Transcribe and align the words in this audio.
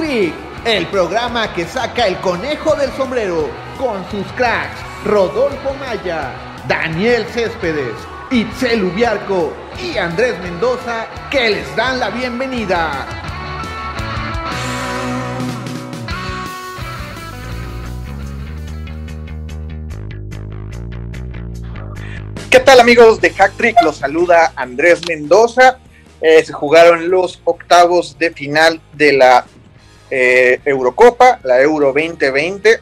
El 0.00 0.86
programa 0.92 1.52
que 1.54 1.66
saca 1.66 2.06
el 2.06 2.16
conejo 2.18 2.76
del 2.76 2.88
sombrero 2.92 3.50
con 3.76 4.08
sus 4.12 4.24
cracks 4.34 4.80
Rodolfo 5.04 5.74
Maya, 5.74 6.32
Daniel 6.68 7.26
Céspedes, 7.26 7.96
Itzel 8.30 8.84
Ubiarco 8.84 9.52
y 9.82 9.98
Andrés 9.98 10.38
Mendoza 10.40 11.08
que 11.32 11.50
les 11.50 11.74
dan 11.74 11.98
la 11.98 12.10
bienvenida. 12.10 13.06
¿Qué 22.50 22.60
tal 22.60 22.78
amigos 22.78 23.20
de 23.20 23.30
Hack 23.30 23.56
Trick? 23.56 23.76
Los 23.82 23.96
saluda 23.96 24.52
Andrés 24.54 25.00
Mendoza. 25.08 25.80
Eh, 26.20 26.44
se 26.44 26.52
jugaron 26.52 27.10
los 27.10 27.40
octavos 27.44 28.16
de 28.16 28.30
final 28.30 28.80
de 28.92 29.12
la 29.14 29.44
eh, 30.10 30.60
Eurocopa, 30.64 31.40
la 31.44 31.60
Euro 31.60 31.92
2020. 31.92 32.80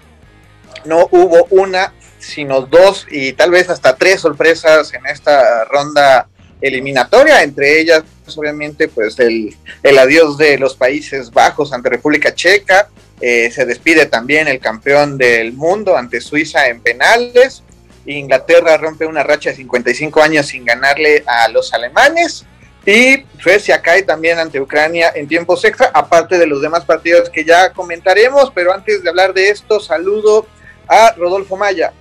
No 0.85 1.09
hubo 1.11 1.47
una, 1.51 1.93
sino 2.19 2.63
dos 2.63 3.07
y 3.11 3.33
tal 3.33 3.51
vez 3.51 3.69
hasta 3.71 3.97
tres 3.97 4.21
sorpresas 4.21 4.93
en 4.95 5.07
esta 5.07 5.65
ronda 5.65 6.29
eliminatoria, 6.61 7.43
entre 7.43 7.81
ellas 7.81 8.05
obviamente 8.35 8.89
pues 8.89 9.19
el, 9.21 9.55
el 9.83 9.99
adiós 9.99 10.37
de 10.37 10.59
los 10.59 10.75
Países 10.75 11.31
Bajos 11.31 11.73
ante 11.73 11.91
República 11.91 12.35
Checa, 12.35 12.89
eh, 13.21 13.51
se 13.51 13.65
despide 13.65 14.07
también 14.07 14.49
el 14.49 14.59
campeón 14.59 15.17
del 15.17 15.53
mundo 15.53 15.97
ante 15.97 16.21
Suiza 16.21 16.67
en 16.67 16.81
penales, 16.81 17.63
Inglaterra 18.07 18.77
rompe 18.77 19.07
una 19.07 19.23
racha 19.23 19.51
de 19.51 19.57
55 19.57 20.23
años 20.23 20.47
sin 20.47 20.65
ganarle 20.65 21.25
a 21.27 21.49
los 21.49 21.73
alemanes, 21.73 22.45
y 22.87 23.27
Suecia 23.41 23.83
cae 23.83 24.05
también 24.05 24.39
ante 24.39 24.61
Ucrania 24.61 25.11
en 25.15 25.27
tiempos 25.27 25.65
extra, 25.65 25.91
aparte 25.93 26.39
de 26.39 26.47
los 26.47 26.63
demás 26.63 26.85
partidos 26.85 27.29
que 27.29 27.45
ya 27.45 27.73
comentaremos, 27.73 28.53
pero 28.55 28.73
antes 28.73 29.03
de 29.03 29.11
hablar 29.11 29.35
de 29.35 29.51
esto, 29.51 29.81
saludo 29.81 30.47
a 30.87 31.13
Rodolfo 31.17 31.57
Maya. 31.57 31.93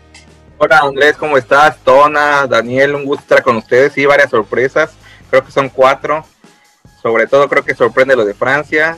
Hola 0.60 0.82
Andrés, 0.84 1.18
¿cómo 1.18 1.38
estás? 1.38 1.80
Tona, 1.80 2.46
Daniel, 2.46 2.94
un 2.94 3.04
gusto 3.04 3.24
estar 3.24 3.42
con 3.42 3.58
ustedes. 3.58 3.94
Sí, 3.94 4.06
varias 4.06 4.30
sorpresas, 4.30 4.92
creo 5.32 5.44
que 5.44 5.52
son 5.52 5.70
cuatro. 5.70 6.24
Sobre 7.02 7.26
todo 7.26 7.50
creo 7.50 7.66
que 7.66 7.74
sorprende 7.74 8.16
lo 8.16 8.24
de 8.24 8.36
Francia, 8.36 8.96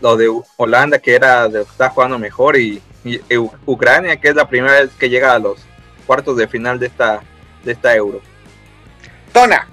lo 0.00 0.16
de 0.16 0.30
Holanda, 0.56 0.98
que 0.98 1.14
era 1.14 1.48
de 1.48 1.62
está 1.62 1.90
jugando 1.90 2.18
mejor, 2.18 2.56
y, 2.56 2.82
y 3.04 3.20
Ucrania, 3.66 4.16
que 4.18 4.28
es 4.28 4.34
la 4.34 4.48
primera 4.48 4.80
vez 4.80 4.90
que 4.98 5.10
llega 5.10 5.34
a 5.34 5.38
los 5.38 5.58
cuartos 6.06 6.38
de 6.38 6.48
final 6.48 6.78
de 6.78 6.86
esta, 6.86 7.20
de 7.62 7.72
esta 7.72 7.94
Euro. 7.94 8.22
Tona. 9.32 9.68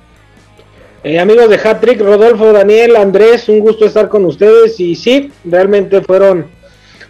Eh, 1.03 1.19
amigos 1.19 1.49
de 1.49 1.59
Hat 1.61 1.81
Trick, 1.81 1.99
Rodolfo, 1.99 2.53
Daniel, 2.53 2.95
Andrés, 2.95 3.49
un 3.49 3.59
gusto 3.59 3.85
estar 3.85 4.07
con 4.07 4.23
ustedes. 4.23 4.79
Y 4.79 4.95
sí, 4.95 5.31
realmente 5.43 6.01
fueron 6.01 6.47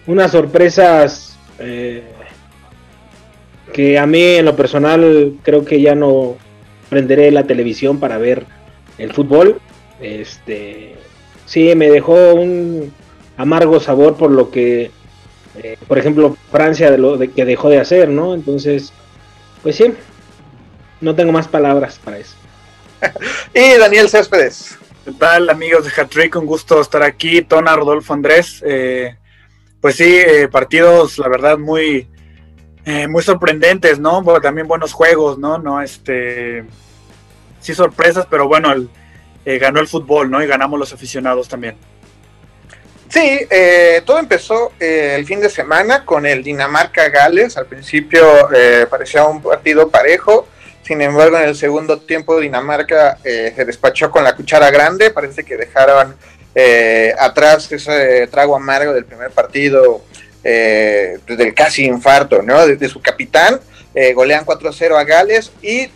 unas 0.08 0.31
sorpresas 0.31 1.38
eh, 1.59 2.02
que 3.71 3.99
a 3.99 4.08
mí 4.08 4.23
en 4.23 4.45
lo 4.45 4.55
personal 4.55 5.36
creo 5.44 5.64
que 5.64 5.80
ya 5.80 5.94
no 5.94 6.38
prenderé 6.89 7.30
la 7.30 7.44
televisión 7.44 7.99
para 7.99 8.17
ver 8.17 8.47
el 8.97 9.14
fútbol. 9.14 9.59
Este, 10.02 10.95
sí, 11.45 11.75
me 11.75 11.91
dejó 11.91 12.33
un 12.33 12.91
amargo 13.38 13.80
sabor 13.80 14.17
por 14.17 14.31
lo 14.31 14.49
que, 14.49 14.89
eh, 15.61 15.77
por 15.88 15.99
ejemplo, 15.99 16.36
Francia 16.52 16.95
que 17.36 17.45
dejó 17.45 17.69
de 17.69 17.80
hacer, 17.80 18.09
¿no? 18.09 18.33
Entonces, 18.33 18.91
pues 19.61 19.75
sí, 19.75 19.94
no 20.99 21.14
tengo 21.14 21.31
más 21.31 21.47
palabras 21.47 21.99
para 22.03 22.17
eso. 22.17 22.36
y 23.54 23.78
Daniel 23.78 24.09
Céspedes. 24.09 24.78
¿Qué 25.06 25.12
tal 25.12 25.50
amigos 25.50 25.86
de 25.86 25.92
Hattrick? 25.92 26.36
Un 26.36 26.46
gusto 26.46 26.80
estar 26.82 27.04
aquí. 27.04 27.42
Tona, 27.42 27.76
Rodolfo, 27.76 28.14
Andrés. 28.14 28.64
Eh, 28.66 29.16
pues 29.83 29.98
sí, 29.98 30.16
eh, 30.16 30.48
partidos, 30.48 31.17
la 31.17 31.27
verdad, 31.27 31.58
muy, 31.58 32.08
eh, 32.86 33.05
muy 33.10 33.22
sorprendentes, 33.22 34.00
¿no? 34.00 34.23
También 34.42 34.66
buenos 34.66 34.94
juegos, 34.94 35.38
¿no? 35.38 35.58
No, 35.58 35.82
este, 35.82 36.64
sí 37.60 37.76
sorpresas, 37.76 38.26
pero 38.30 38.48
bueno, 38.48 38.72
el, 38.72 38.89
eh, 39.44 39.58
ganó 39.58 39.82
el 39.82 39.89
fútbol, 39.89 40.32
¿no? 40.32 40.42
Y 40.42 40.48
ganamos 40.48 40.80
los 40.80 40.94
aficionados 40.94 41.50
también. 41.50 41.76
Sí, 43.10 43.42
todo 44.06 44.20
empezó 44.20 44.72
el 44.80 45.26
fin 45.26 45.42
de 45.42 45.50
semana 45.50 46.06
con 46.06 46.26
el 46.26 46.44
Dinamarca-Gales. 46.44 47.58
Al 47.58 47.66
principio 47.67 48.26
parecía 48.89 49.26
un 49.26 49.42
partido 49.42 49.89
parejo. 49.89 50.48
Sin 50.83 51.02
embargo, 51.02 51.38
en 51.38 51.48
el 51.48 51.55
segundo 51.55 51.98
tiempo 51.99 52.39
Dinamarca 52.39 53.17
eh, 53.23 53.54
se 53.55 53.64
despachó 53.64 54.11
con 54.11 54.23
la 54.23 54.36
cuchara 54.36 54.70
grande. 54.70 55.11
Parece 55.11 55.45
que 55.45 55.55
dejaron 55.55 56.16
eh, 56.54 57.14
atrás 57.17 57.71
ese 57.71 58.27
trago 58.27 58.55
amargo 58.55 58.94
del 58.94 59.05
primer 59.05 59.32
partido, 59.32 60.04
eh, 60.44 61.20
del 61.26 61.54
casi 61.54 61.86
infarto, 61.86 62.42
¿no? 62.42 62.67
De, 62.67 62.89
su 62.89 63.02
capitán. 63.02 63.61
golean 64.14 64.45
4-0 64.45 64.98
a 64.99 65.04
Gales 65.05 65.52
y 65.61 65.89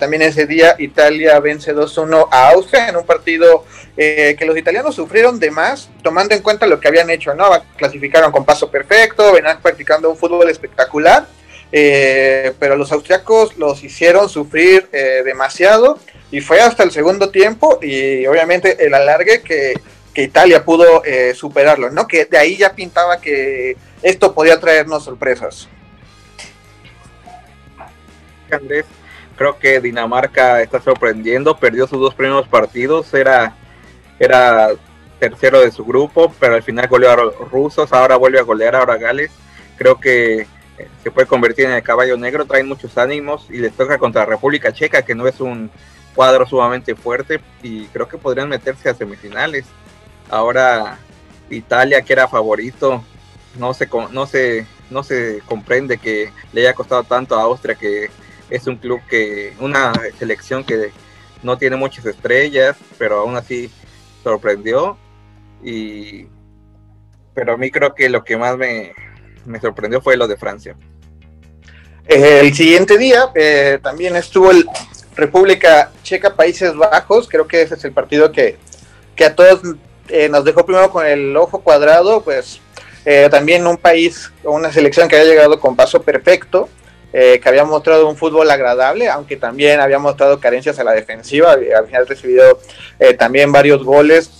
también 0.00 0.22
ese 0.22 0.44
día 0.44 0.74
Italia 0.78 1.38
vence 1.38 1.72
2-1 1.72 2.28
a 2.32 2.48
Austria 2.48 2.88
en 2.88 2.96
un 2.96 3.06
partido 3.06 3.64
que 3.96 4.44
los 4.44 4.58
italianos 4.58 4.96
sufrieron 4.96 5.38
de 5.38 5.52
más, 5.52 5.88
tomando 6.02 6.34
en 6.34 6.42
cuenta 6.42 6.66
lo 6.66 6.80
que 6.80 6.88
habían 6.88 7.08
hecho, 7.10 7.32
¿no? 7.34 7.48
Clasificaron 7.76 8.32
con 8.32 8.44
paso 8.44 8.68
perfecto, 8.72 9.32
venían 9.32 9.60
practicando 9.62 10.10
un 10.10 10.16
fútbol 10.16 10.50
espectacular 10.50 11.26
eh, 11.70 12.54
pero 12.58 12.76
los 12.76 12.92
austriacos 12.92 13.56
los 13.58 13.84
hicieron 13.84 14.28
sufrir 14.28 14.88
eh, 14.92 15.22
demasiado 15.24 15.98
y 16.30 16.40
fue 16.40 16.60
hasta 16.60 16.82
el 16.82 16.90
segundo 16.90 17.30
tiempo 17.30 17.78
y 17.82 18.26
obviamente 18.26 18.84
el 18.84 18.94
alargue 18.94 19.42
que, 19.42 19.74
Italia 20.14 20.64
pudo 20.64 21.04
eh, 21.04 21.32
superarlo, 21.32 21.90
¿no? 21.90 22.08
Que 22.08 22.24
de 22.24 22.36
ahí 22.36 22.56
ya 22.56 22.74
pintaba 22.74 23.20
que 23.20 23.76
esto 24.02 24.34
podía 24.34 24.58
traernos 24.58 25.04
sorpresas. 25.04 25.68
Andrés, 28.50 28.84
creo 29.36 29.56
que 29.60 29.80
Dinamarca 29.80 30.60
está 30.60 30.80
sorprendiendo, 30.80 31.56
perdió 31.56 31.86
sus 31.86 32.00
dos 32.00 32.16
primeros 32.16 32.48
partidos, 32.48 33.14
era, 33.14 33.54
era 34.18 34.70
tercero 35.20 35.60
de 35.60 35.70
su 35.70 35.84
grupo, 35.84 36.34
pero 36.40 36.56
al 36.56 36.64
final 36.64 36.88
goleó 36.88 37.12
a 37.12 37.16
los 37.16 37.50
rusos, 37.52 37.92
ahora 37.92 38.16
vuelve 38.16 38.40
a 38.40 38.42
golear 38.42 38.74
ahora 38.74 38.94
a 38.94 38.98
Gales. 38.98 39.30
Creo 39.76 40.00
que 40.00 40.48
se 41.02 41.10
puede 41.10 41.26
convertir 41.26 41.66
en 41.66 41.72
el 41.72 41.82
caballo 41.82 42.16
negro, 42.16 42.46
traen 42.46 42.68
muchos 42.68 42.96
ánimos 42.98 43.46
y 43.50 43.58
les 43.58 43.72
toca 43.72 43.98
contra 43.98 44.24
República 44.24 44.72
Checa, 44.72 45.02
que 45.02 45.14
no 45.14 45.26
es 45.26 45.40
un 45.40 45.70
cuadro 46.14 46.46
sumamente 46.46 46.94
fuerte 46.94 47.40
y 47.62 47.86
creo 47.86 48.08
que 48.08 48.18
podrían 48.18 48.48
meterse 48.48 48.88
a 48.88 48.94
semifinales. 48.94 49.66
Ahora 50.28 50.98
Italia, 51.50 52.02
que 52.02 52.12
era 52.12 52.28
favorito, 52.28 53.02
no 53.58 53.74
se, 53.74 53.88
no 54.10 54.26
se, 54.26 54.66
no 54.90 55.02
se 55.02 55.40
comprende 55.46 55.98
que 55.98 56.32
le 56.52 56.62
haya 56.62 56.74
costado 56.74 57.04
tanto 57.04 57.38
a 57.38 57.42
Austria, 57.42 57.74
que 57.74 58.10
es 58.50 58.66
un 58.66 58.76
club 58.76 59.00
que, 59.08 59.54
una 59.60 59.92
selección 60.18 60.64
que 60.64 60.90
no 61.42 61.58
tiene 61.58 61.76
muchas 61.76 62.06
estrellas, 62.06 62.76
pero 62.98 63.20
aún 63.20 63.36
así 63.36 63.70
sorprendió. 64.22 64.96
Y, 65.62 66.26
pero 67.34 67.54
a 67.54 67.56
mí 67.56 67.70
creo 67.70 67.94
que 67.94 68.08
lo 68.08 68.24
que 68.24 68.36
más 68.36 68.56
me, 68.56 68.92
me 69.44 69.60
sorprendió 69.60 70.00
fue 70.00 70.16
lo 70.16 70.26
de 70.28 70.36
Francia. 70.36 70.76
Eh, 72.08 72.40
el 72.40 72.54
siguiente 72.54 72.96
día 72.96 73.30
eh, 73.34 73.78
también 73.82 74.16
estuvo 74.16 74.50
el 74.50 74.66
República 75.14 75.90
Checa 76.02 76.34
Países 76.34 76.74
Bajos, 76.74 77.28
creo 77.28 77.46
que 77.46 77.60
ese 77.60 77.74
es 77.74 77.84
el 77.84 77.92
partido 77.92 78.32
que, 78.32 78.56
que 79.14 79.26
a 79.26 79.36
todos 79.36 79.60
eh, 80.08 80.30
nos 80.30 80.42
dejó 80.42 80.64
primero 80.64 80.90
con 80.90 81.06
el 81.06 81.36
ojo 81.36 81.60
cuadrado, 81.60 82.22
pues 82.22 82.60
también 83.30 83.66
un 83.66 83.78
país 83.78 84.30
una 84.44 84.70
selección 84.70 85.08
que 85.08 85.16
había 85.16 85.30
llegado 85.30 85.58
con 85.58 85.74
paso 85.74 86.02
perfecto, 86.02 86.68
que 87.10 87.40
había 87.42 87.64
mostrado 87.64 88.06
un 88.06 88.18
fútbol 88.18 88.50
agradable, 88.50 89.08
aunque 89.08 89.38
también 89.38 89.80
había 89.80 89.98
mostrado 89.98 90.38
carencias 90.40 90.78
a 90.78 90.84
la 90.84 90.92
defensiva, 90.92 91.52
al 91.52 91.86
final 91.86 92.06
recibido 92.06 92.60
también 93.18 93.50
varios 93.50 93.82
goles, 93.82 94.30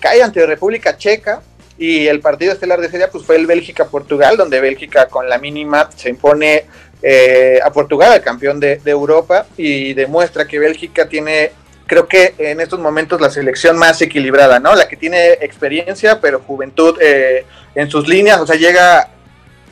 cae 0.00 0.20
ante 0.20 0.44
República 0.46 0.96
Checa, 0.96 1.42
y 1.78 2.08
el 2.08 2.20
partido 2.20 2.52
estelar 2.52 2.80
de 2.80 2.88
ese 2.88 2.98
día 2.98 3.10
pues, 3.10 3.24
fue 3.24 3.36
el 3.36 3.46
Bélgica-Portugal, 3.46 4.36
donde 4.36 4.60
Bélgica 4.60 5.06
con 5.06 5.28
la 5.28 5.38
mínima 5.38 5.88
se 5.94 6.10
impone 6.10 6.66
eh, 7.02 7.60
a 7.64 7.72
Portugal, 7.72 8.12
el 8.14 8.22
campeón 8.22 8.58
de, 8.58 8.76
de, 8.76 8.90
Europa, 8.90 9.46
y 9.56 9.94
demuestra 9.94 10.46
que 10.46 10.58
Bélgica 10.58 11.08
tiene, 11.08 11.52
creo 11.86 12.08
que 12.08 12.34
en 12.38 12.60
estos 12.60 12.80
momentos, 12.80 13.20
la 13.20 13.30
selección 13.30 13.78
más 13.78 14.02
equilibrada, 14.02 14.58
¿no? 14.58 14.74
La 14.74 14.88
que 14.88 14.96
tiene 14.96 15.34
experiencia, 15.34 16.20
pero 16.20 16.40
juventud 16.40 16.98
eh, 17.00 17.46
en 17.76 17.88
sus 17.88 18.08
líneas, 18.08 18.40
o 18.40 18.46
sea, 18.46 18.56
llega, 18.56 19.10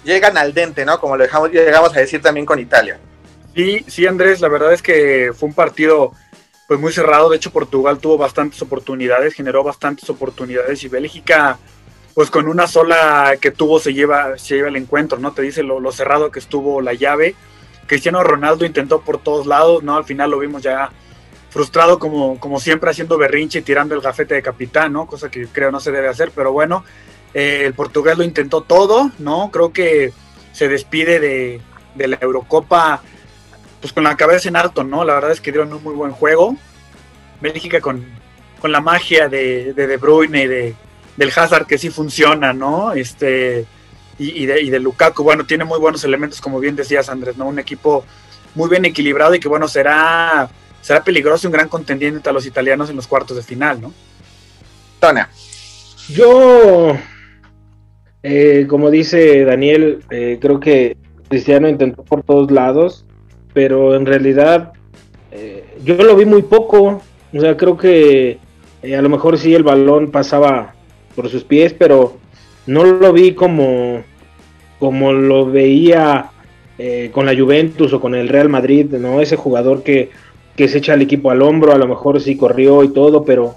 llegan 0.04 0.38
al 0.38 0.54
dente, 0.54 0.84
¿no? 0.84 1.00
Como 1.00 1.16
lo 1.16 1.24
dejamos, 1.24 1.50
llegamos 1.50 1.96
a 1.96 2.00
decir 2.00 2.22
también 2.22 2.46
con 2.46 2.60
Italia. 2.60 3.00
Sí, 3.56 3.84
sí, 3.88 4.06
Andrés, 4.06 4.40
la 4.40 4.48
verdad 4.48 4.72
es 4.72 4.80
que 4.82 5.32
fue 5.34 5.48
un 5.48 5.54
partido 5.54 6.12
pues 6.68 6.78
muy 6.78 6.92
cerrado. 6.92 7.30
De 7.30 7.36
hecho, 7.36 7.50
Portugal 7.50 7.98
tuvo 7.98 8.16
bastantes 8.18 8.60
oportunidades, 8.62 9.34
generó 9.34 9.64
bastantes 9.64 10.08
oportunidades 10.10 10.84
y 10.84 10.88
Bélgica 10.88 11.58
pues 12.16 12.30
con 12.30 12.48
una 12.48 12.66
sola 12.66 13.34
que 13.38 13.50
tuvo 13.50 13.78
se 13.78 13.92
lleva, 13.92 14.38
se 14.38 14.54
lleva 14.54 14.68
el 14.68 14.76
encuentro, 14.76 15.18
¿no? 15.18 15.34
Te 15.34 15.42
dice 15.42 15.62
lo, 15.62 15.80
lo, 15.80 15.92
cerrado 15.92 16.30
que 16.30 16.38
estuvo 16.38 16.80
la 16.80 16.94
llave. 16.94 17.34
Cristiano 17.86 18.24
Ronaldo 18.24 18.64
intentó 18.64 19.02
por 19.02 19.18
todos 19.18 19.46
lados, 19.46 19.82
¿no? 19.82 19.96
Al 19.96 20.04
final 20.06 20.30
lo 20.30 20.38
vimos 20.38 20.62
ya 20.62 20.90
frustrado 21.50 21.98
como, 21.98 22.40
como 22.40 22.58
siempre 22.58 22.88
haciendo 22.88 23.18
berrinche 23.18 23.58
y 23.58 23.62
tirando 23.62 23.94
el 23.94 24.00
gafete 24.00 24.34
de 24.34 24.40
capitán, 24.40 24.94
¿no? 24.94 25.06
Cosa 25.06 25.30
que 25.30 25.46
creo 25.48 25.70
no 25.70 25.78
se 25.78 25.92
debe 25.92 26.08
hacer, 26.08 26.32
pero 26.34 26.52
bueno. 26.52 26.86
Eh, 27.34 27.64
el 27.66 27.74
Portugal 27.74 28.16
lo 28.16 28.24
intentó 28.24 28.62
todo, 28.62 29.10
¿no? 29.18 29.50
Creo 29.50 29.74
que 29.74 30.14
se 30.52 30.68
despide 30.68 31.20
de, 31.20 31.60
la 32.06 32.16
Eurocopa 32.22 33.02
pues 33.82 33.92
con 33.92 34.04
la 34.04 34.16
cabeza 34.16 34.48
en 34.48 34.56
alto, 34.56 34.84
¿no? 34.84 35.04
La 35.04 35.12
verdad 35.12 35.32
es 35.32 35.42
que 35.42 35.52
dieron 35.52 35.70
un 35.70 35.82
muy 35.82 35.94
buen 35.94 36.12
juego. 36.12 36.56
Bélgica 37.42 37.82
con, 37.82 38.06
la 38.62 38.80
magia 38.80 39.28
de, 39.28 39.74
de 39.74 39.86
De 39.86 39.96
Bruyne 39.98 40.44
y 40.44 40.46
de, 40.46 40.74
del 41.16 41.32
Hazard 41.34 41.66
que 41.66 41.78
sí 41.78 41.90
funciona, 41.90 42.52
¿no? 42.52 42.92
Este, 42.92 43.66
y, 44.18 44.46
de, 44.46 44.62
y 44.62 44.70
de 44.70 44.80
Lukaku, 44.80 45.22
bueno, 45.22 45.44
tiene 45.44 45.64
muy 45.64 45.78
buenos 45.78 46.02
elementos, 46.04 46.40
como 46.40 46.58
bien 46.58 46.76
decías, 46.76 47.08
Andrés, 47.08 47.36
¿no? 47.36 47.46
Un 47.46 47.58
equipo 47.58 48.04
muy 48.54 48.68
bien 48.70 48.84
equilibrado 48.84 49.34
y 49.34 49.40
que, 49.40 49.48
bueno, 49.48 49.68
será, 49.68 50.48
será 50.80 51.04
peligroso 51.04 51.46
y 51.46 51.48
un 51.48 51.52
gran 51.52 51.68
contendiente 51.68 52.28
a 52.28 52.32
los 52.32 52.46
italianos 52.46 52.88
en 52.88 52.96
los 52.96 53.06
cuartos 53.06 53.36
de 53.36 53.42
final, 53.42 53.80
¿no? 53.80 53.92
Tona. 54.98 55.28
Yo, 56.08 56.96
eh, 58.22 58.66
como 58.68 58.90
dice 58.90 59.44
Daniel, 59.44 60.04
eh, 60.10 60.38
creo 60.40 60.60
que 60.60 60.96
Cristiano 61.28 61.68
intentó 61.68 62.04
por 62.04 62.22
todos 62.22 62.50
lados, 62.50 63.04
pero 63.52 63.96
en 63.96 64.06
realidad 64.06 64.72
eh, 65.32 65.76
yo 65.84 65.96
lo 65.96 66.16
vi 66.16 66.24
muy 66.24 66.42
poco. 66.42 67.02
O 67.34 67.40
sea, 67.40 67.56
creo 67.56 67.76
que 67.76 68.38
a 68.82 69.02
lo 69.02 69.08
mejor 69.08 69.36
sí 69.36 69.54
el 69.54 69.64
balón 69.64 70.12
pasaba 70.12 70.75
por 71.16 71.28
sus 71.28 71.42
pies, 71.42 71.72
pero 71.72 72.18
no 72.66 72.84
lo 72.84 73.12
vi 73.12 73.32
como, 73.32 74.04
como 74.78 75.12
lo 75.12 75.46
veía 75.46 76.30
eh, 76.78 77.10
con 77.12 77.26
la 77.26 77.34
Juventus 77.34 77.92
o 77.92 78.00
con 78.00 78.14
el 78.14 78.28
Real 78.28 78.48
Madrid, 78.48 78.86
¿no? 78.92 79.20
Ese 79.20 79.36
jugador 79.36 79.82
que, 79.82 80.10
que 80.54 80.68
se 80.68 80.78
echa 80.78 80.94
el 80.94 81.02
equipo 81.02 81.30
al 81.30 81.42
hombro, 81.42 81.72
a 81.72 81.78
lo 81.78 81.88
mejor 81.88 82.20
sí 82.20 82.36
corrió 82.36 82.84
y 82.84 82.88
todo, 82.88 83.24
pero, 83.24 83.54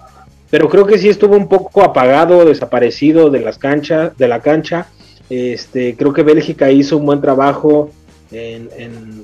pero 0.50 0.70
creo 0.70 0.86
que 0.86 0.98
sí 0.98 1.10
estuvo 1.10 1.36
un 1.36 1.50
poco 1.50 1.84
apagado, 1.84 2.46
desaparecido 2.46 3.30
de 3.30 3.42
las 3.42 3.58
canchas, 3.58 4.18
de 4.18 4.28
la 4.28 4.40
cancha. 4.40 4.88
Este, 5.30 5.96
creo 5.96 6.14
que 6.14 6.24
Bélgica 6.24 6.72
hizo 6.72 6.98
un 6.98 7.06
buen 7.06 7.22
trabajo 7.22 7.92
en, 8.32 8.70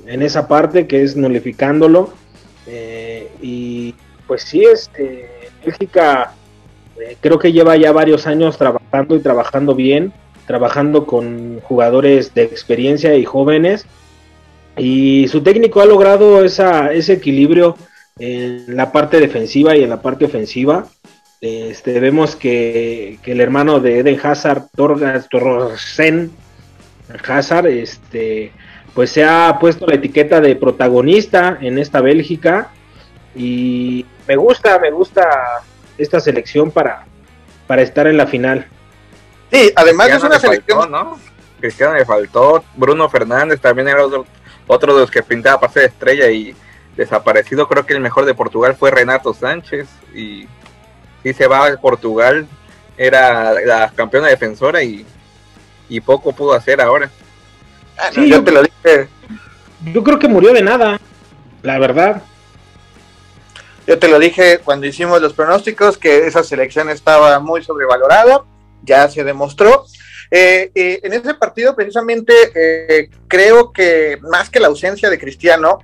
en, 0.06 0.22
esa 0.22 0.46
parte, 0.46 0.86
que 0.86 1.02
es 1.02 1.16
nulificándolo. 1.16 2.10
Eh, 2.66 3.28
y 3.40 3.94
pues 4.26 4.42
sí, 4.42 4.62
este, 4.64 5.28
Bélgica 5.64 6.34
creo 7.20 7.38
que 7.38 7.52
lleva 7.52 7.76
ya 7.76 7.92
varios 7.92 8.26
años 8.26 8.56
trabajando 8.58 9.16
y 9.16 9.20
trabajando 9.20 9.74
bien, 9.74 10.12
trabajando 10.46 11.06
con 11.06 11.60
jugadores 11.60 12.34
de 12.34 12.44
experiencia 12.44 13.14
y 13.14 13.24
jóvenes. 13.24 13.86
Y 14.76 15.28
su 15.28 15.42
técnico 15.42 15.80
ha 15.80 15.86
logrado 15.86 16.44
esa, 16.44 16.92
ese 16.92 17.14
equilibrio 17.14 17.76
en 18.18 18.76
la 18.76 18.92
parte 18.92 19.20
defensiva 19.20 19.76
y 19.76 19.82
en 19.82 19.90
la 19.90 20.02
parte 20.02 20.24
ofensiva. 20.24 20.86
Este, 21.40 22.00
vemos 22.00 22.34
que, 22.36 23.18
el 23.24 23.40
hermano 23.40 23.80
de 23.80 24.00
Eden 24.00 24.18
Hazard, 24.22 24.68
Torsen 24.74 26.30
Hazard, 27.26 27.66
este, 27.66 28.52
pues 28.94 29.10
se 29.10 29.24
ha 29.24 29.58
puesto 29.60 29.86
la 29.86 29.96
etiqueta 29.96 30.40
de 30.40 30.56
protagonista 30.56 31.58
en 31.60 31.78
esta 31.78 32.00
Bélgica. 32.00 32.70
Y 33.34 34.06
me 34.26 34.36
gusta, 34.36 34.78
me 34.78 34.90
gusta 34.90 35.28
esta 35.98 36.20
selección 36.20 36.70
para, 36.70 37.04
para 37.66 37.82
estar 37.82 38.06
en 38.06 38.16
la 38.16 38.26
final. 38.26 38.66
Sí, 39.52 39.72
además 39.76 40.08
es 40.10 40.22
una 40.22 40.38
selección. 40.38 40.90
¿no? 40.90 41.18
Cristiano 41.60 41.94
le 41.94 42.04
faltó, 42.04 42.64
Bruno 42.74 43.08
Fernández 43.08 43.60
también 43.60 43.88
era 43.88 44.04
otro, 44.04 44.94
de 44.94 45.00
los 45.00 45.10
que 45.10 45.22
pintaba 45.22 45.60
para 45.60 45.72
ser 45.72 45.84
estrella 45.84 46.30
y 46.30 46.54
desaparecido. 46.96 47.68
Creo 47.68 47.86
que 47.86 47.94
el 47.94 48.00
mejor 48.00 48.24
de 48.24 48.34
Portugal 48.34 48.76
fue 48.76 48.90
Renato 48.90 49.32
Sánchez 49.32 49.88
y 50.14 50.46
si 51.22 51.32
se 51.32 51.46
va 51.46 51.66
a 51.66 51.76
Portugal, 51.76 52.46
era 52.96 53.52
la 53.52 53.90
campeona 53.94 54.28
defensora 54.28 54.82
y, 54.82 55.04
poco 56.04 56.32
pudo 56.32 56.52
hacer 56.52 56.80
ahora. 56.80 57.10
Ah, 57.98 58.10
yo 58.12 58.42
te 58.44 58.52
lo 58.52 58.62
dije. 58.62 59.08
Yo 59.92 60.02
creo 60.02 60.18
que 60.18 60.28
murió 60.28 60.52
de 60.52 60.62
nada, 60.62 61.00
la 61.62 61.78
verdad. 61.78 62.22
Yo 63.86 64.00
te 64.00 64.08
lo 64.08 64.18
dije 64.18 64.58
cuando 64.64 64.86
hicimos 64.86 65.22
los 65.22 65.32
pronósticos 65.32 65.96
que 65.96 66.26
esa 66.26 66.42
selección 66.42 66.90
estaba 66.90 67.38
muy 67.38 67.62
sobrevalorada, 67.62 68.42
ya 68.82 69.08
se 69.08 69.22
demostró. 69.22 69.86
Eh, 70.28 70.72
eh, 70.74 71.00
en 71.04 71.12
ese 71.12 71.34
partido 71.34 71.76
precisamente 71.76 72.34
eh, 72.52 73.10
creo 73.28 73.72
que 73.72 74.18
más 74.22 74.50
que 74.50 74.58
la 74.58 74.66
ausencia 74.66 75.08
de 75.08 75.20
Cristiano, 75.20 75.78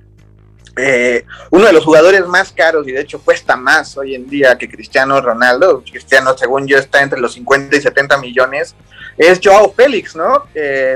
uno 1.51 1.65
de 1.67 1.71
los 1.71 1.85
jugadores 1.85 2.25
más 2.25 2.51
caros 2.51 2.87
y 2.87 2.91
de 2.91 3.01
hecho 3.01 3.21
cuesta 3.21 3.55
más 3.55 3.95
hoy 3.95 4.15
en 4.15 4.27
día 4.27 4.57
que 4.57 4.67
Cristiano 4.67 5.21
Ronaldo, 5.21 5.83
Cristiano 5.83 6.35
según 6.35 6.67
yo 6.67 6.79
está 6.79 7.03
entre 7.03 7.21
los 7.21 7.35
50 7.35 7.77
y 7.77 7.79
70 7.79 8.17
millones, 8.17 8.75
es 9.15 9.39
Joao 9.41 9.71
Félix, 9.71 10.15
¿no? 10.15 10.45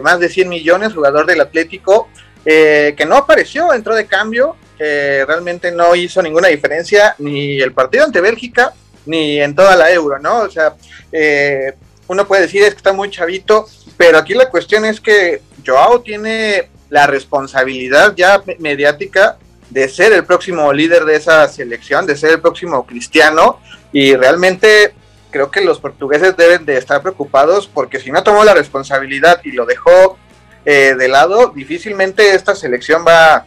más 0.02 0.20
de 0.20 0.30
100 0.30 0.50
millones, 0.50 0.96
jugador 0.96 1.28
del 1.28 1.42
Atlético, 1.42 2.10
que 2.44 3.06
no 3.08 3.18
apareció, 3.18 3.72
entró 3.72 3.94
de 3.94 4.08
cambio 4.08 4.56
realmente 4.80 5.72
no 5.72 5.96
hizo 5.96 6.22
ninguna 6.22 6.50
diferencia 6.50 7.16
ni 7.20 7.60
el 7.60 7.74
partido 7.74 8.06
ante 8.06 8.22
Bélgica 8.22 8.74
ni 9.08 9.40
en 9.42 9.56
toda 9.56 9.76
la 9.76 9.92
euro, 9.92 10.20
¿no? 10.20 10.40
O 10.42 10.50
sea, 10.50 10.76
eh, 11.12 11.74
uno 12.08 12.28
puede 12.28 12.44
decir 12.44 12.64
es 12.64 12.72
que 12.72 12.78
está 12.78 12.94
muy 12.94 13.10
chavito, 13.10 13.68
pero 13.98 14.18
aquí 14.18 14.34
la 14.34 14.50
cuestión 14.50 14.86
es 14.86 15.02
que 15.02 15.42
Joao 15.66 16.02
tiene 16.02 16.70
la 16.90 17.08
responsabilidad 17.08 18.14
ya 18.16 18.44
mediática 18.60 19.38
de 19.70 19.90
ser 19.90 20.14
el 20.14 20.24
próximo 20.24 20.72
líder 20.72 21.04
de 21.06 21.16
esa 21.16 21.48
selección, 21.50 22.06
de 22.06 22.16
ser 22.16 22.32
el 22.32 22.42
próximo 22.42 22.86
cristiano, 22.86 23.60
y 23.92 24.16
realmente 24.16 24.94
creo 25.32 25.52
que 25.52 25.62
los 25.62 25.80
portugueses 25.80 26.38
deben 26.38 26.66
de 26.66 26.78
estar 26.78 27.02
preocupados 27.02 27.68
porque 27.68 28.00
si 28.00 28.12
no 28.12 28.24
tomó 28.24 28.46
la 28.46 28.54
responsabilidad 28.54 29.42
y 29.44 29.52
lo 29.52 29.66
dejó 29.66 30.18
eh, 30.66 30.96
de 30.98 31.08
lado, 31.08 31.52
difícilmente 31.54 32.34
esta 32.34 32.56
selección 32.56 33.04
va 33.06 33.46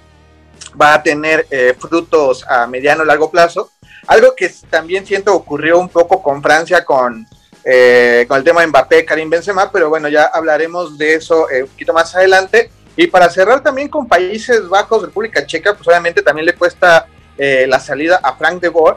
va 0.81 0.95
a 0.95 1.03
tener 1.03 1.47
eh, 1.51 1.75
frutos 1.79 2.45
a 2.49 2.67
mediano 2.67 3.03
o 3.03 3.05
largo 3.05 3.31
plazo. 3.31 3.71
Algo 4.07 4.35
que 4.35 4.53
también 4.69 5.07
siento 5.07 5.35
ocurrió 5.35 5.79
un 5.79 5.89
poco 5.89 6.23
con 6.23 6.43
Francia 6.43 6.85
con, 6.85 7.27
eh, 7.65 8.25
con 8.29 8.39
el 8.39 8.45
tema 8.45 8.61
de 8.61 8.69
Mbappé, 8.69 9.05
Karim 9.05 9.31
Benzema, 9.31 9.71
pero 9.71 9.89
bueno, 9.89 10.09
ya 10.09 10.25
hablaremos 10.25 10.97
de 10.97 11.15
eso 11.15 11.51
eh, 11.51 11.63
un 11.63 11.69
poquito 11.69 11.93
más 11.93 12.15
adelante. 12.15 12.71
Y 12.97 13.07
para 13.07 13.31
cerrar 13.31 13.63
también 13.63 13.89
con 13.89 14.09
Países 14.09 14.69
Bajos, 14.69 15.03
República 15.03 15.47
Checa, 15.47 15.75
pues 15.75 15.87
obviamente 15.89 16.23
también 16.23 16.47
le 16.47 16.55
cuesta 16.55 17.07
la 17.39 17.81
salida 17.81 18.21
a 18.23 18.35
Frank 18.35 18.61
de 18.61 18.69
Boer, 18.69 18.97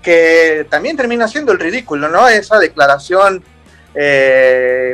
que 0.00 0.66
también 0.70 0.96
termina 0.96 1.28
siendo 1.28 1.52
el 1.52 1.58
ridículo, 1.58 2.08
¿no? 2.08 2.26
Esa 2.26 2.58
declaración 2.58 3.44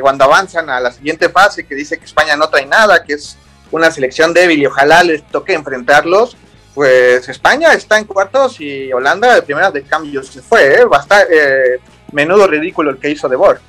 cuando 0.01 0.25
avanzan 0.25 0.69
a 0.69 0.81
la 0.81 0.91
siguiente 0.91 1.29
fase 1.29 1.65
que 1.65 1.75
dice 1.75 1.97
que 1.97 2.03
España 2.03 2.35
no 2.35 2.49
trae 2.49 2.65
nada, 2.65 3.01
que 3.01 3.13
es 3.13 3.37
una 3.71 3.91
selección 3.91 4.33
débil 4.33 4.59
y 4.59 4.65
ojalá 4.65 5.03
les 5.03 5.23
toque 5.27 5.53
enfrentarlos, 5.53 6.35
pues 6.73 7.27
España 7.27 7.73
está 7.73 7.97
en 7.97 8.05
cuartos 8.05 8.59
y 8.61 8.91
Holanda 8.93 9.35
de 9.35 9.41
primeras 9.41 9.73
de 9.73 9.83
cambio 9.83 10.23
se 10.23 10.41
fue, 10.41 10.81
¿eh? 10.81 10.85
eh, 11.31 11.79
menudo 12.11 12.47
ridículo 12.47 12.91
el 12.91 12.97
que 12.97 13.09
hizo 13.09 13.27
De 13.27 13.35
Boer. 13.35 13.59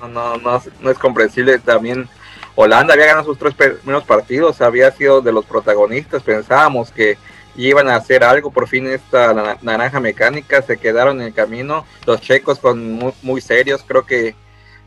No, 0.00 0.08
no, 0.08 0.36
no, 0.38 0.62
no 0.80 0.90
es 0.90 0.98
comprensible 0.98 1.58
también. 1.58 2.08
Holanda 2.56 2.94
había 2.94 3.06
ganado 3.06 3.26
sus 3.26 3.38
tres 3.38 3.54
primeros 3.54 4.04
partidos, 4.04 4.60
había 4.60 4.90
sido 4.92 5.20
de 5.20 5.32
los 5.32 5.44
protagonistas, 5.44 6.22
pensábamos 6.22 6.90
que 6.90 7.18
iban 7.56 7.88
a 7.88 7.96
hacer 7.96 8.24
algo, 8.24 8.50
por 8.50 8.68
fin 8.68 8.86
esta 8.86 9.56
naranja 9.62 10.00
mecánica 10.00 10.62
se 10.62 10.76
quedaron 10.76 11.20
en 11.20 11.28
el 11.28 11.34
camino, 11.34 11.84
los 12.06 12.20
checos 12.20 12.58
con 12.58 12.94
muy, 12.94 13.12
muy 13.22 13.40
serios, 13.40 13.84
creo 13.86 14.06
que 14.06 14.34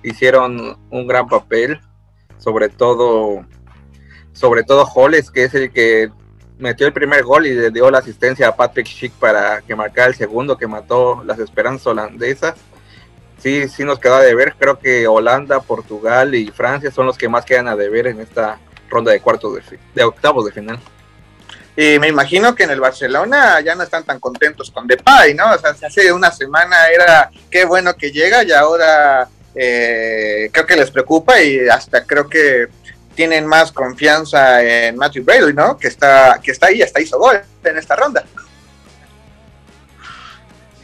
hicieron 0.03 0.77
un 0.89 1.07
gran 1.07 1.27
papel, 1.27 1.79
sobre 2.37 2.69
todo 2.69 3.45
sobre 4.37 4.63
todo 4.63 4.87
Holles, 4.93 5.31
que 5.31 5.45
es 5.45 5.53
el 5.55 5.71
que 5.71 6.11
metió 6.59 6.85
el 6.85 6.93
primer 6.93 7.23
gol 7.23 7.47
y 7.47 7.53
le 7.53 7.71
dio 7.71 7.89
la 7.89 7.99
asistencia 7.99 8.47
a 8.47 8.55
Patrick 8.55 8.87
Schick 8.87 9.11
para 9.13 9.61
que 9.61 9.75
marcara 9.75 10.07
el 10.07 10.15
segundo, 10.15 10.57
que 10.57 10.67
mató 10.67 11.23
las 11.25 11.39
esperanzas 11.39 11.87
holandesas. 11.87 12.55
Sí, 13.39 13.67
sí 13.67 13.83
nos 13.83 13.99
queda 13.99 14.19
de 14.19 14.35
ver. 14.35 14.55
Creo 14.57 14.77
que 14.77 15.07
Holanda, 15.07 15.59
Portugal 15.59 16.35
y 16.35 16.47
Francia 16.47 16.91
son 16.91 17.07
los 17.07 17.17
que 17.17 17.29
más 17.29 17.45
quedan 17.45 17.67
a 17.67 17.75
deber 17.75 18.07
en 18.07 18.19
esta 18.19 18.59
ronda 18.89 19.11
de 19.11 19.21
cuartos 19.21 19.55
de, 19.55 19.79
de 19.95 20.03
octavos 20.03 20.45
de 20.45 20.51
final. 20.51 20.79
Y 21.75 21.99
me 21.99 22.07
imagino 22.07 22.55
que 22.55 22.63
en 22.63 22.71
el 22.71 22.79
Barcelona 22.79 23.59
ya 23.61 23.75
no 23.75 23.83
están 23.83 24.03
tan 24.03 24.19
contentos 24.19 24.71
con 24.71 24.87
Depay, 24.87 25.33
¿no? 25.33 25.51
O 25.51 25.57
sea, 25.57 25.71
hace 25.71 26.11
una 26.11 26.31
semana 26.31 26.87
era 26.87 27.29
qué 27.51 27.65
bueno 27.65 27.95
que 27.95 28.11
llega 28.11 28.43
y 28.43 28.51
ahora 28.51 29.27
eh, 29.53 30.49
creo 30.51 30.65
que 30.67 30.75
les 30.75 30.91
preocupa 30.91 31.41
y 31.41 31.67
hasta 31.67 32.03
creo 32.03 32.27
que 32.27 32.67
tienen 33.17 33.47
más 33.47 33.71
confianza 33.71 34.63
en 34.63 34.95
Matthew 34.95 35.23
Brady, 35.23 35.51
¿no? 35.51 35.75
Que 35.75 35.87
está, 35.87 36.39
que 36.41 36.51
está 36.51 36.67
ahí, 36.67 36.83
hasta 36.83 37.01
hizo 37.01 37.17
gol 37.17 37.41
en 37.63 37.77
esta 37.77 37.95
ronda. 37.95 38.23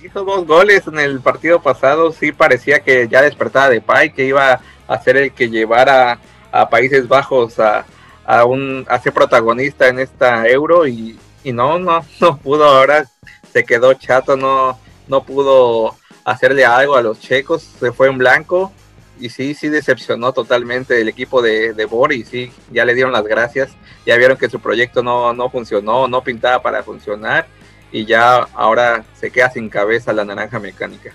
Hizo 0.04 0.26
dos 0.26 0.46
goles 0.48 0.88
en 0.88 0.98
el 0.98 1.22
partido 1.22 1.62
pasado, 1.62 2.12
sí 2.12 2.32
parecía 2.32 2.80
que 2.80 3.08
ya 3.08 3.22
despertaba 3.22 3.70
de 3.70 3.82
Pai, 3.82 4.12
que 4.12 4.26
iba 4.26 4.60
a 4.88 5.02
ser 5.04 5.18
el 5.18 5.32
que 5.32 5.48
llevara 5.48 6.18
a 6.52 6.70
Países 6.70 7.08
Bajos 7.08 7.60
a, 7.60 7.86
a, 8.26 8.46
un, 8.46 8.84
a 8.90 9.00
ser 9.00 9.14
protagonista 9.14 9.88
en 9.88 10.00
esta 10.00 10.48
euro 10.48 10.88
y, 10.88 11.20
y 11.44 11.54
no, 11.54 11.78
no, 11.78 12.04
no 12.20 12.38
pudo, 12.38 12.66
ahora 12.66 13.08
se 13.54 13.64
quedó 13.64 13.94
chato, 13.94 14.36
no, 14.36 14.80
no 15.08 15.24
pudo 15.24 15.96
hacerle 16.26 16.66
algo 16.66 16.96
a 16.96 17.04
los 17.04 17.20
checos, 17.20 17.62
se 17.80 17.92
fue 17.92 18.08
en 18.08 18.18
blanco 18.18 18.74
y 19.20 19.30
sí, 19.30 19.54
sí 19.54 19.70
decepcionó 19.70 20.34
totalmente 20.34 21.00
el 21.00 21.08
equipo 21.08 21.42
de, 21.42 21.74
de 21.74 21.86
Boris, 21.86 22.28
sí, 22.30 22.52
ya 22.72 22.86
le 22.86 22.94
dieron 22.94 23.14
las 23.14 23.24
gracias, 23.24 23.72
ya 24.06 24.18
vieron 24.18 24.38
que 24.38 24.50
su 24.50 24.60
proyecto 24.60 25.04
no, 25.04 25.34
no 25.34 25.50
funcionó, 25.50 26.08
no 26.08 26.24
pintaba 26.24 26.62
para 26.62 26.84
funcionar 26.84 27.48
y 27.92 28.06
ya 28.06 28.48
ahora 28.54 29.06
se 29.14 29.32
queda 29.32 29.50
sin 29.52 29.70
cabeza 29.70 30.12
la 30.12 30.26
naranja 30.26 30.60
mecánica. 30.60 31.14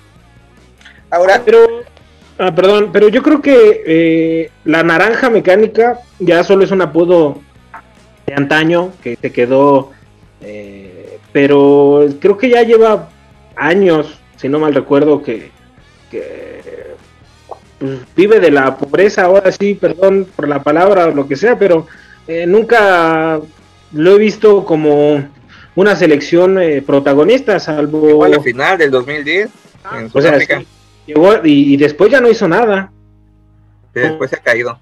Ahora, 1.10 1.42
pero, 1.44 1.66
ah, 2.38 2.54
perdón, 2.54 2.90
pero 2.92 3.08
yo 3.08 3.22
creo 3.22 3.42
que 3.42 3.82
eh, 3.86 4.50
la 4.64 4.82
naranja 4.82 5.28
mecánica 5.28 5.98
ya 6.18 6.44
solo 6.44 6.64
es 6.64 6.70
un 6.70 6.82
apodo 6.82 7.42
de 8.26 8.34
antaño 8.34 8.92
que 9.02 9.16
te 9.16 9.32
quedó, 9.32 9.90
eh, 10.40 11.18
pero 11.32 12.06
creo 12.20 12.38
que 12.38 12.50
ya 12.50 12.62
lleva 12.62 13.08
años, 13.56 14.18
si 14.36 14.48
no 14.48 14.60
mal 14.60 14.74
recuerdo, 14.74 15.22
que, 15.22 15.50
pues, 17.78 17.98
vive 18.16 18.40
de 18.40 18.50
la 18.50 18.76
pobreza, 18.76 19.24
ahora 19.24 19.52
sí, 19.52 19.74
perdón 19.74 20.26
por 20.34 20.48
la 20.48 20.62
palabra 20.62 21.06
o 21.06 21.10
lo 21.10 21.28
que 21.28 21.36
sea, 21.36 21.58
pero 21.58 21.86
eh, 22.26 22.46
nunca 22.46 23.40
lo 23.92 24.16
he 24.16 24.18
visto 24.18 24.64
como 24.64 25.28
una 25.74 25.96
selección 25.96 26.60
eh, 26.60 26.82
protagonista, 26.82 27.60
salvo... 27.60 28.06
Llegó 28.08 28.24
a 28.24 28.28
la 28.28 28.40
final 28.40 28.78
del 28.78 28.90
2010 28.90 29.50
en 29.98 30.10
Sudáfrica. 30.10 30.62
y, 31.44 31.76
después 31.76 32.10
ya 32.10 32.20
no 32.20 32.28
hizo 32.28 32.48
nada. 32.48 32.90
después 33.94 34.30
se 34.30 34.36
ha 34.36 34.40
caído. 34.40 34.78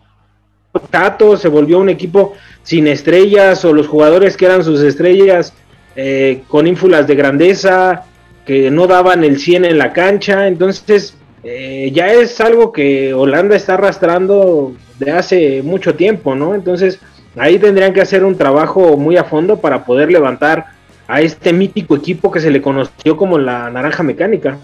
Tato 0.90 1.36
se 1.36 1.48
volvió 1.48 1.78
un 1.78 1.88
equipo 1.88 2.34
sin 2.62 2.86
estrellas 2.86 3.64
o 3.64 3.72
los 3.72 3.86
jugadores 3.86 4.36
que 4.36 4.46
eran 4.46 4.64
sus 4.64 4.80
estrellas 4.80 5.52
eh, 5.94 6.42
con 6.48 6.66
ínfulas 6.66 7.06
de 7.06 7.14
grandeza, 7.14 8.04
que 8.44 8.70
no 8.70 8.86
daban 8.86 9.24
el 9.24 9.38
100 9.38 9.64
en 9.64 9.78
la 9.78 9.92
cancha. 9.92 10.46
Entonces 10.46 11.14
eh, 11.48 11.92
ya 11.92 12.12
es 12.12 12.40
algo 12.40 12.72
que 12.72 13.14
Holanda 13.14 13.54
está 13.54 13.74
arrastrando 13.74 14.74
de 14.98 15.12
hace 15.12 15.62
mucho 15.62 15.94
tiempo, 15.94 16.34
¿no? 16.34 16.56
Entonces 16.56 16.98
ahí 17.36 17.56
tendrían 17.60 17.92
que 17.92 18.00
hacer 18.00 18.24
un 18.24 18.36
trabajo 18.36 18.96
muy 18.96 19.16
a 19.16 19.22
fondo 19.22 19.60
para 19.60 19.84
poder 19.84 20.10
levantar 20.10 20.66
a 21.06 21.20
este 21.20 21.52
mítico 21.52 21.94
equipo 21.94 22.32
que 22.32 22.40
se 22.40 22.50
le 22.50 22.60
conoció 22.60 23.16
como 23.16 23.38
la 23.38 23.70
Naranja 23.70 24.02
Mecánica. 24.02 24.58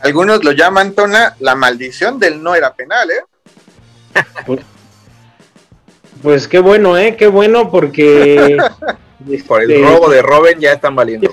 Algunos 0.00 0.44
lo 0.44 0.52
llaman, 0.52 0.92
Tona, 0.92 1.34
la 1.40 1.54
maldición 1.54 2.18
del 2.18 2.42
no 2.42 2.54
era 2.54 2.74
penal, 2.74 3.10
¿eh? 3.10 4.22
Pues, 4.44 4.60
pues 6.22 6.46
qué 6.46 6.58
bueno, 6.58 6.98
¿eh? 6.98 7.16
Qué 7.16 7.26
bueno 7.26 7.70
porque... 7.70 8.58
Por 9.48 9.62
el 9.62 9.70
este, 9.70 9.82
robo 9.82 10.10
de 10.10 10.20
Robin 10.20 10.60
ya 10.60 10.72
están 10.72 10.94
valiendo. 10.94 11.32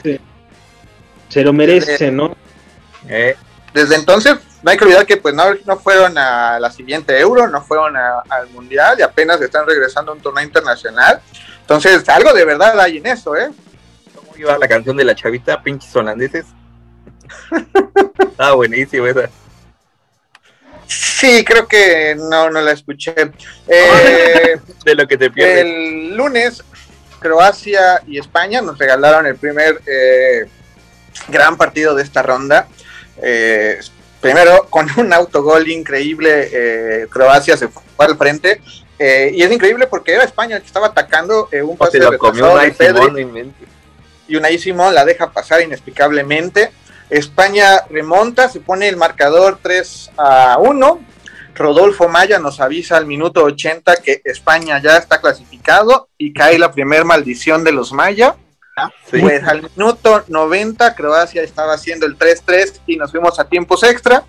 Se, 1.28 1.44
lo 1.44 1.52
merece, 1.52 2.10
¿no? 2.10 2.38
Eh. 3.10 3.36
Desde 3.74 3.96
entonces, 3.96 4.36
no 4.62 4.72
hay 4.72 4.78
que 4.78 4.84
olvidar 4.84 5.06
que 5.06 5.18
pues 5.18 5.34
no, 5.34 5.44
no 5.66 5.78
fueron 5.78 6.18
a 6.18 6.60
la 6.60 6.72
siguiente 6.72 7.18
Euro, 7.20 7.48
no 7.48 7.62
fueron 7.62 7.96
al 7.96 8.50
Mundial 8.50 8.98
y 9.00 9.02
apenas 9.02 9.42
están 9.42 9.66
regresando 9.66 10.12
a 10.12 10.16
un 10.16 10.22
torneo 10.22 10.44
internacional. 10.44 11.22
Entonces, 11.62 12.08
algo 12.10 12.34
de 12.34 12.46
verdad 12.46 12.80
hay 12.80 12.98
en 12.98 13.08
eso, 13.08 13.36
¿eh? 13.36 13.50
iba 14.38 14.58
la 14.58 14.68
canción 14.68 14.98
de 14.98 15.04
la 15.04 15.16
chavita, 15.16 15.62
pinches 15.62 15.96
holandeses. 15.96 16.46
ah, 18.38 18.54
buenísimo 18.54 19.06
esa. 19.08 19.30
Sí, 20.88 21.46
creo 21.46 21.68
que 21.68 22.16
no, 22.18 22.50
no 22.50 22.62
la 22.62 22.72
escuché. 22.72 23.14
Eh, 23.68 24.60
de 24.86 24.96
lo 24.96 25.08
que 25.08 25.18
te 25.18 25.32
pierdes. 25.32 25.66
El 25.66 26.18
lunes, 26.18 26.64
Croacia 27.20 28.02
y 28.08 28.18
España 28.18 28.62
nos 28.62 28.78
regalaron 28.78 29.26
el 29.26 29.36
primer 29.36 29.82
eh, 29.86 30.48
gran 31.28 31.56
partido 31.56 31.96
de 31.96 32.04
esta 32.04 32.22
ronda. 32.24 32.68
Eh, 33.22 33.80
primero, 34.20 34.68
con 34.70 34.88
un 34.98 35.14
autogol 35.14 35.70
increíble, 35.70 37.08
Croacia 37.10 37.58
se 37.58 37.68
fue 37.68 38.06
al 38.06 38.18
frente. 38.18 38.62
y 39.00 39.42
es 39.42 39.52
increíble 39.52 39.88
porque 39.88 40.14
era 40.14 40.24
España 40.24 40.58
el 40.58 40.62
que 40.62 40.68
estaba 40.68 40.88
atacando 40.88 41.50
un 41.64 41.78
pase 41.78 42.00
de 42.00 42.10
de 42.10 43.52
y 44.32 44.38
Unai 44.38 44.58
Simón 44.58 44.96
la 44.96 45.04
deja 45.04 45.32
pasar 45.32 45.62
inexplicablemente. 45.62 46.72
España 47.10 47.82
remonta, 47.90 48.48
se 48.48 48.62
pone 48.62 48.88
el 48.88 48.96
marcador 48.96 49.60
3 49.62 50.12
a 50.18 50.58
1. 50.58 51.00
Rodolfo 51.54 52.08
Maya 52.08 52.40
nos 52.40 52.62
avisa 52.62 52.96
al 52.96 53.06
minuto 53.06 53.44
80 53.44 53.98
que 53.98 54.22
España 54.24 54.82
ya 54.82 54.96
está 54.96 55.20
clasificado 55.20 56.08
y 56.18 56.32
cae 56.32 56.58
la 56.58 56.72
primer 56.72 57.04
maldición 57.04 57.66
de 57.66 57.74
los 57.74 57.92
Maya. 57.92 58.36
Pues 59.10 59.44
al 59.44 59.64
minuto 59.64 60.24
90 60.28 60.96
Croacia 60.96 61.44
estaba 61.44 61.74
haciendo 61.74 62.06
el 62.06 62.18
3-3 62.18 62.82
y 62.88 62.98
nos 62.98 63.12
fuimos 63.12 63.40
a 63.40 63.46
tiempos 63.46 63.84
extra. 63.84 64.24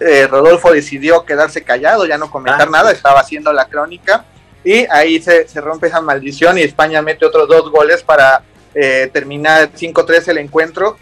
Eh, 0.00 0.26
Rodolfo 0.26 0.72
decidió 0.72 1.24
quedarse 1.24 1.62
callado, 1.62 2.06
ya 2.06 2.18
no 2.18 2.30
comentar 2.30 2.68
ah, 2.68 2.70
nada, 2.70 2.90
estaba 2.90 3.20
haciendo 3.20 3.52
la 3.52 3.66
crónica 3.66 4.24
y 4.64 4.86
ahí 4.90 5.22
se, 5.22 5.46
se 5.46 5.60
rompe 5.60 5.88
esa 5.88 6.00
maldición 6.00 6.58
y 6.58 6.62
España 6.62 7.02
mete 7.02 7.26
otros 7.26 7.48
dos 7.48 7.70
goles 7.70 8.02
para 8.02 8.42
eh, 8.74 9.10
termina 9.12 9.70
5-3 9.70 10.28
el 10.28 10.38
encuentro, 10.38 10.96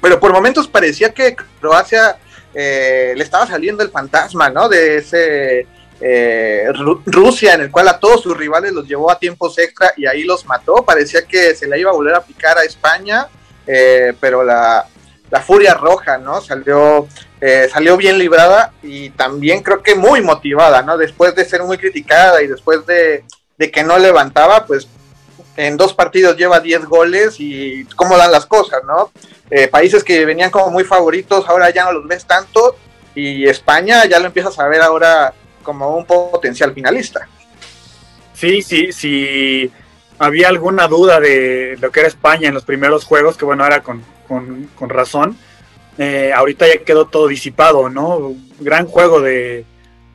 pero 0.00 0.18
por 0.18 0.32
momentos 0.32 0.66
parecía 0.66 1.14
que 1.14 1.36
Croacia 1.60 2.18
eh, 2.52 3.14
le 3.16 3.22
estaba 3.22 3.46
saliendo 3.46 3.82
el 3.82 3.90
fantasma, 3.90 4.50
¿no? 4.50 4.68
De 4.68 4.96
ese 4.96 5.66
eh, 6.00 6.66
Rusia 7.06 7.54
en 7.54 7.62
el 7.62 7.70
cual 7.70 7.88
a 7.88 7.98
todos 7.98 8.22
sus 8.22 8.36
rivales 8.36 8.72
los 8.72 8.86
llevó 8.86 9.10
a 9.10 9.18
tiempos 9.18 9.58
extra 9.58 9.92
y 9.96 10.06
ahí 10.06 10.24
los 10.24 10.44
mató, 10.46 10.84
parecía 10.84 11.22
que 11.26 11.54
se 11.54 11.66
la 11.66 11.78
iba 11.78 11.90
a 11.90 11.94
volver 11.94 12.14
a 12.14 12.22
picar 12.22 12.58
a 12.58 12.64
España, 12.64 13.28
pero 13.64 14.44
la, 14.44 14.86
furia 15.44 15.74
roja, 15.74 16.18
¿no? 16.18 16.40
Salió, 16.40 17.08
salió 17.72 17.96
bien 17.96 18.18
librada 18.18 18.72
y 18.82 19.10
también 19.10 19.62
creo 19.62 19.82
que 19.82 19.94
muy 19.94 20.20
motivada, 20.20 20.82
¿no? 20.82 20.96
Después 20.96 21.34
de 21.34 21.44
ser 21.44 21.62
muy 21.62 21.76
criticada 21.76 22.42
y 22.42 22.46
después 22.46 22.86
de, 22.86 23.24
de 23.58 23.70
que 23.70 23.82
no 23.82 23.98
levantaba, 23.98 24.66
pues 24.66 24.88
en 25.56 25.76
dos 25.76 25.94
partidos 25.94 26.36
lleva 26.36 26.60
10 26.60 26.84
goles 26.84 27.36
y 27.38 27.84
cómo 27.96 28.16
dan 28.16 28.30
las 28.30 28.46
cosas, 28.46 28.82
¿no? 28.84 29.10
Eh, 29.50 29.68
países 29.68 30.04
que 30.04 30.24
venían 30.24 30.50
como 30.50 30.70
muy 30.70 30.84
favoritos, 30.84 31.48
ahora 31.48 31.70
ya 31.70 31.84
no 31.84 31.92
los 31.92 32.06
ves 32.06 32.26
tanto 32.26 32.76
y 33.14 33.48
España 33.48 34.04
ya 34.04 34.18
lo 34.18 34.26
empiezas 34.26 34.58
a 34.58 34.68
ver 34.68 34.82
ahora 34.82 35.32
como 35.66 35.96
un 35.96 36.06
potencial 36.06 36.72
finalista. 36.72 37.28
Sí, 38.32 38.62
sí, 38.62 38.92
sí. 38.92 39.70
Había 40.18 40.48
alguna 40.48 40.86
duda 40.86 41.20
de 41.20 41.76
lo 41.80 41.90
que 41.90 42.00
era 42.00 42.08
España 42.08 42.48
en 42.48 42.54
los 42.54 42.64
primeros 42.64 43.04
juegos, 43.04 43.36
que 43.36 43.44
bueno, 43.44 43.66
era 43.66 43.82
con, 43.82 44.02
razón. 44.88 45.36
Eh, 45.98 46.32
ahorita 46.32 46.66
ya 46.66 46.84
quedó 46.84 47.06
todo 47.06 47.26
disipado, 47.26 47.90
¿no? 47.90 48.34
Gran 48.60 48.86
juego 48.86 49.20
de, 49.20 49.64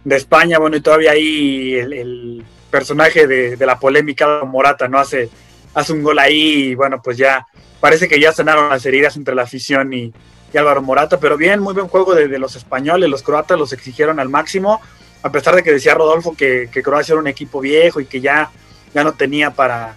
España, 0.06 0.58
bueno, 0.58 0.78
y 0.78 0.82
todavía 0.82 1.12
ahí 1.12 1.74
el 1.76 2.44
personaje 2.72 3.28
de, 3.28 3.58
la 3.66 3.78
polémica 3.78 4.44
Morata, 4.46 4.88
¿no? 4.88 4.98
Hace, 4.98 5.30
hace 5.74 5.92
un 5.92 6.02
gol 6.02 6.18
ahí 6.18 6.70
y 6.70 6.76
bueno, 6.76 7.02
pues 7.04 7.18
ya 7.18 7.46
parece 7.82 8.08
que 8.08 8.20
ya 8.20 8.32
sanaron 8.32 8.70
las 8.70 8.86
heridas 8.86 9.18
entre 9.18 9.36
la 9.36 9.44
afición 9.44 9.92
y, 9.94 10.14
Álvaro 10.54 10.82
Morata, 10.82 11.18
pero 11.18 11.38
bien, 11.38 11.62
muy 11.62 11.74
buen 11.74 11.88
juego 11.88 12.14
de, 12.14 12.38
los 12.38 12.58
españoles, 12.58 13.10
los 13.10 13.24
croatas 13.24 13.58
los 13.58 13.72
exigieron 13.72 14.20
al 14.20 14.28
máximo, 14.28 14.82
a 15.24 15.32
pesar 15.32 15.56
de 15.56 15.64
que 15.64 15.72
decía 15.72 15.94
Rodolfo 15.94 16.36
que, 16.36 16.70
Croacia 16.84 17.14
era 17.14 17.22
un 17.22 17.28
equipo 17.28 17.60
viejo 17.60 18.00
y 18.00 18.06
que 18.06 18.22
ya, 18.22 18.52
ya 18.94 19.04
no 19.04 19.14
tenía 19.14 19.52
para, 19.52 19.96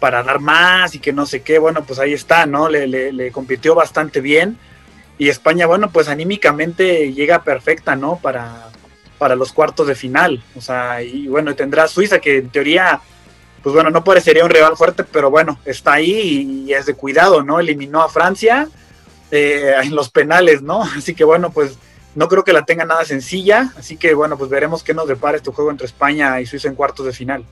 para 0.00 0.22
dar 0.22 0.40
más 0.40 0.94
y 0.94 0.98
que 0.98 1.12
no 1.12 1.26
sé 1.26 1.42
qué, 1.42 1.58
bueno, 1.58 1.84
pues 1.84 1.98
ahí 1.98 2.12
está, 2.12 2.46
¿no? 2.46 2.68
Le, 2.68 2.86
le, 2.86 3.12
le 3.12 3.32
compitió 3.32 3.74
bastante 3.74 4.20
bien 4.20 4.58
y 5.18 5.28
España, 5.28 5.66
bueno, 5.66 5.90
pues 5.90 6.08
anímicamente 6.08 7.12
llega 7.12 7.42
perfecta, 7.42 7.96
¿no? 7.96 8.18
Para, 8.22 8.70
para 9.18 9.34
los 9.34 9.52
cuartos 9.52 9.86
de 9.86 9.94
final. 9.94 10.42
O 10.56 10.60
sea, 10.60 11.02
y 11.02 11.26
bueno, 11.28 11.54
tendrá 11.54 11.88
Suiza 11.88 12.18
que 12.18 12.38
en 12.38 12.50
teoría, 12.50 13.00
pues 13.62 13.74
bueno, 13.74 13.90
no 13.90 14.04
parecería 14.04 14.44
un 14.44 14.50
rival 14.50 14.76
fuerte, 14.76 15.04
pero 15.04 15.30
bueno, 15.30 15.58
está 15.64 15.94
ahí 15.94 16.66
y, 16.66 16.72
es 16.72 16.86
de 16.86 16.94
cuidado, 16.94 17.42
¿no? 17.42 17.60
Eliminó 17.60 18.02
a 18.02 18.10
Francia 18.10 18.68
eh, 19.30 19.74
en 19.82 19.94
los 19.94 20.10
penales, 20.10 20.60
¿no? 20.60 20.82
Así 20.96 21.14
que 21.14 21.24
bueno, 21.24 21.50
pues 21.50 21.78
no 22.16 22.28
creo 22.28 22.42
que 22.42 22.52
la 22.52 22.64
tenga 22.64 22.84
nada 22.84 23.04
sencilla. 23.04 23.72
Así 23.78 23.96
que 23.96 24.14
bueno, 24.14 24.36
pues 24.36 24.50
veremos 24.50 24.82
qué 24.82 24.94
nos 24.94 25.06
depara 25.06 25.36
este 25.36 25.52
juego 25.52 25.70
entre 25.70 25.86
España 25.86 26.40
y 26.40 26.46
Suiza 26.46 26.66
en 26.66 26.74
cuartos 26.74 27.06
de 27.06 27.12
final. 27.12 27.44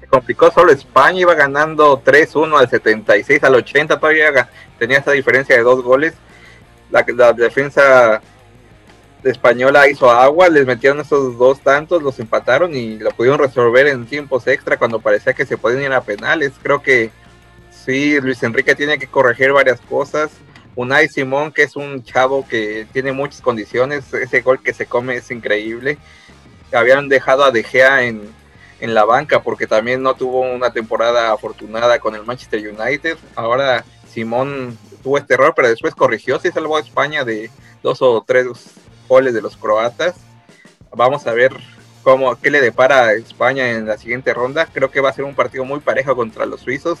Se 0.00 0.06
complicó 0.06 0.50
solo 0.50 0.72
España, 0.72 1.20
iba 1.20 1.34
ganando 1.34 2.02
3-1 2.02 2.58
al 2.58 2.70
76, 2.70 3.44
al 3.44 3.56
80, 3.56 3.98
todavía 3.98 4.48
tenía 4.78 4.98
esa 4.98 5.10
diferencia 5.10 5.56
de 5.56 5.62
dos 5.62 5.82
goles. 5.82 6.14
La, 6.90 7.04
la 7.14 7.32
defensa 7.32 8.22
Española 9.24 9.88
hizo 9.88 10.10
agua, 10.10 10.48
les 10.48 10.66
metieron 10.66 11.00
esos 11.00 11.36
dos 11.36 11.60
tantos, 11.60 12.02
los 12.02 12.18
empataron 12.20 12.74
y 12.74 12.98
lo 12.98 13.10
pudieron 13.10 13.40
resolver 13.40 13.88
en 13.88 14.06
tiempos 14.06 14.46
extra 14.46 14.78
cuando 14.78 15.00
parecía 15.00 15.34
que 15.34 15.44
se 15.44 15.58
podían 15.58 15.82
ir 15.82 15.92
a 15.92 16.00
penales. 16.00 16.52
Creo 16.62 16.80
que 16.80 17.10
sí, 17.70 18.20
Luis 18.20 18.42
Enrique 18.44 18.76
tiene 18.76 18.98
que 19.00 19.08
corregir 19.08 19.52
varias 19.52 19.80
cosas. 19.80 20.30
Unai 20.76 21.08
Simón, 21.08 21.52
que 21.52 21.62
es 21.62 21.76
un 21.76 22.02
chavo 22.04 22.46
que 22.46 22.86
tiene 22.92 23.12
muchas 23.12 23.40
condiciones, 23.40 24.12
ese 24.14 24.40
gol 24.40 24.62
que 24.62 24.72
se 24.72 24.86
come 24.86 25.16
es 25.16 25.30
increíble. 25.30 25.98
Habían 26.72 27.08
dejado 27.08 27.44
a 27.44 27.50
De 27.50 27.62
Gea 27.62 28.04
en, 28.04 28.30
en 28.80 28.94
la 28.94 29.04
banca 29.04 29.42
porque 29.42 29.66
también 29.66 30.02
no 30.02 30.14
tuvo 30.14 30.40
una 30.40 30.72
temporada 30.72 31.32
afortunada 31.32 31.98
con 31.98 32.14
el 32.14 32.24
Manchester 32.24 32.60
United. 32.60 33.18
Ahora 33.34 33.84
Simón 34.08 34.78
tuvo 35.02 35.18
este 35.18 35.34
error, 35.34 35.52
pero 35.54 35.68
después 35.68 35.94
corrigió, 35.94 36.38
se 36.38 36.52
salvó 36.52 36.76
a 36.76 36.80
España 36.80 37.24
de 37.24 37.50
dos 37.82 38.02
o 38.02 38.22
tres 38.26 38.46
goles 39.08 39.34
de 39.34 39.42
los 39.42 39.56
croatas. 39.56 40.14
vamos 40.94 41.26
a 41.26 41.32
ver 41.32 41.52
cómo, 42.02 42.38
qué 42.40 42.50
le 42.50 42.60
depara 42.60 43.06
a 43.06 43.12
España 43.12 43.70
en 43.70 43.86
la 43.86 43.98
siguiente 43.98 44.32
ronda. 44.34 44.66
Creo 44.66 44.90
que 44.90 45.00
va 45.00 45.10
a 45.10 45.14
ser 45.14 45.24
un 45.24 45.34
partido 45.34 45.64
muy 45.64 45.80
parejo 45.80 46.16
contra 46.16 46.46
los 46.46 46.60
suizos. 46.60 46.98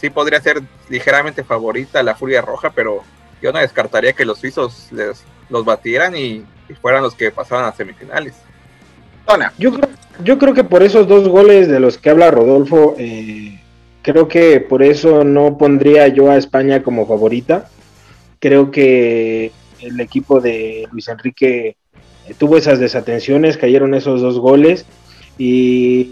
Sí 0.00 0.10
podría 0.10 0.40
ser 0.40 0.62
ligeramente 0.88 1.44
favorita 1.44 2.02
la 2.02 2.14
Furia 2.14 2.40
Roja, 2.40 2.70
pero 2.70 3.02
yo 3.42 3.52
no 3.52 3.58
descartaría 3.58 4.12
que 4.12 4.24
los 4.24 4.38
suizos 4.38 4.88
les, 4.92 5.24
los 5.50 5.64
batieran 5.64 6.16
y, 6.16 6.44
fueran 6.80 7.02
los 7.02 7.14
que 7.14 7.32
pasaran 7.32 7.66
a 7.66 7.72
semifinales. 7.72 8.34
Yo, 9.58 9.72
yo 10.24 10.38
creo 10.38 10.54
que 10.54 10.64
por 10.64 10.82
esos 10.82 11.06
dos 11.06 11.28
goles 11.28 11.68
de 11.68 11.80
los 11.80 11.98
que 11.98 12.10
habla 12.10 12.30
Rodolfo, 12.30 12.94
eh, 12.98 13.60
creo 14.02 14.28
que 14.28 14.60
por 14.60 14.82
eso 14.82 15.24
no 15.24 15.58
pondría 15.58 16.08
yo 16.08 16.30
a 16.30 16.36
España 16.36 16.82
como 16.82 17.06
favorita. 17.06 17.68
Creo 18.38 18.70
que 18.70 19.52
el 19.80 20.00
equipo 20.00 20.40
de 20.40 20.88
Luis 20.92 21.08
Enrique 21.08 21.76
eh, 22.26 22.34
tuvo 22.38 22.56
esas 22.56 22.78
desatenciones, 22.78 23.56
cayeron 23.56 23.94
esos 23.94 24.20
dos 24.20 24.38
goles 24.38 24.86
y 25.38 26.10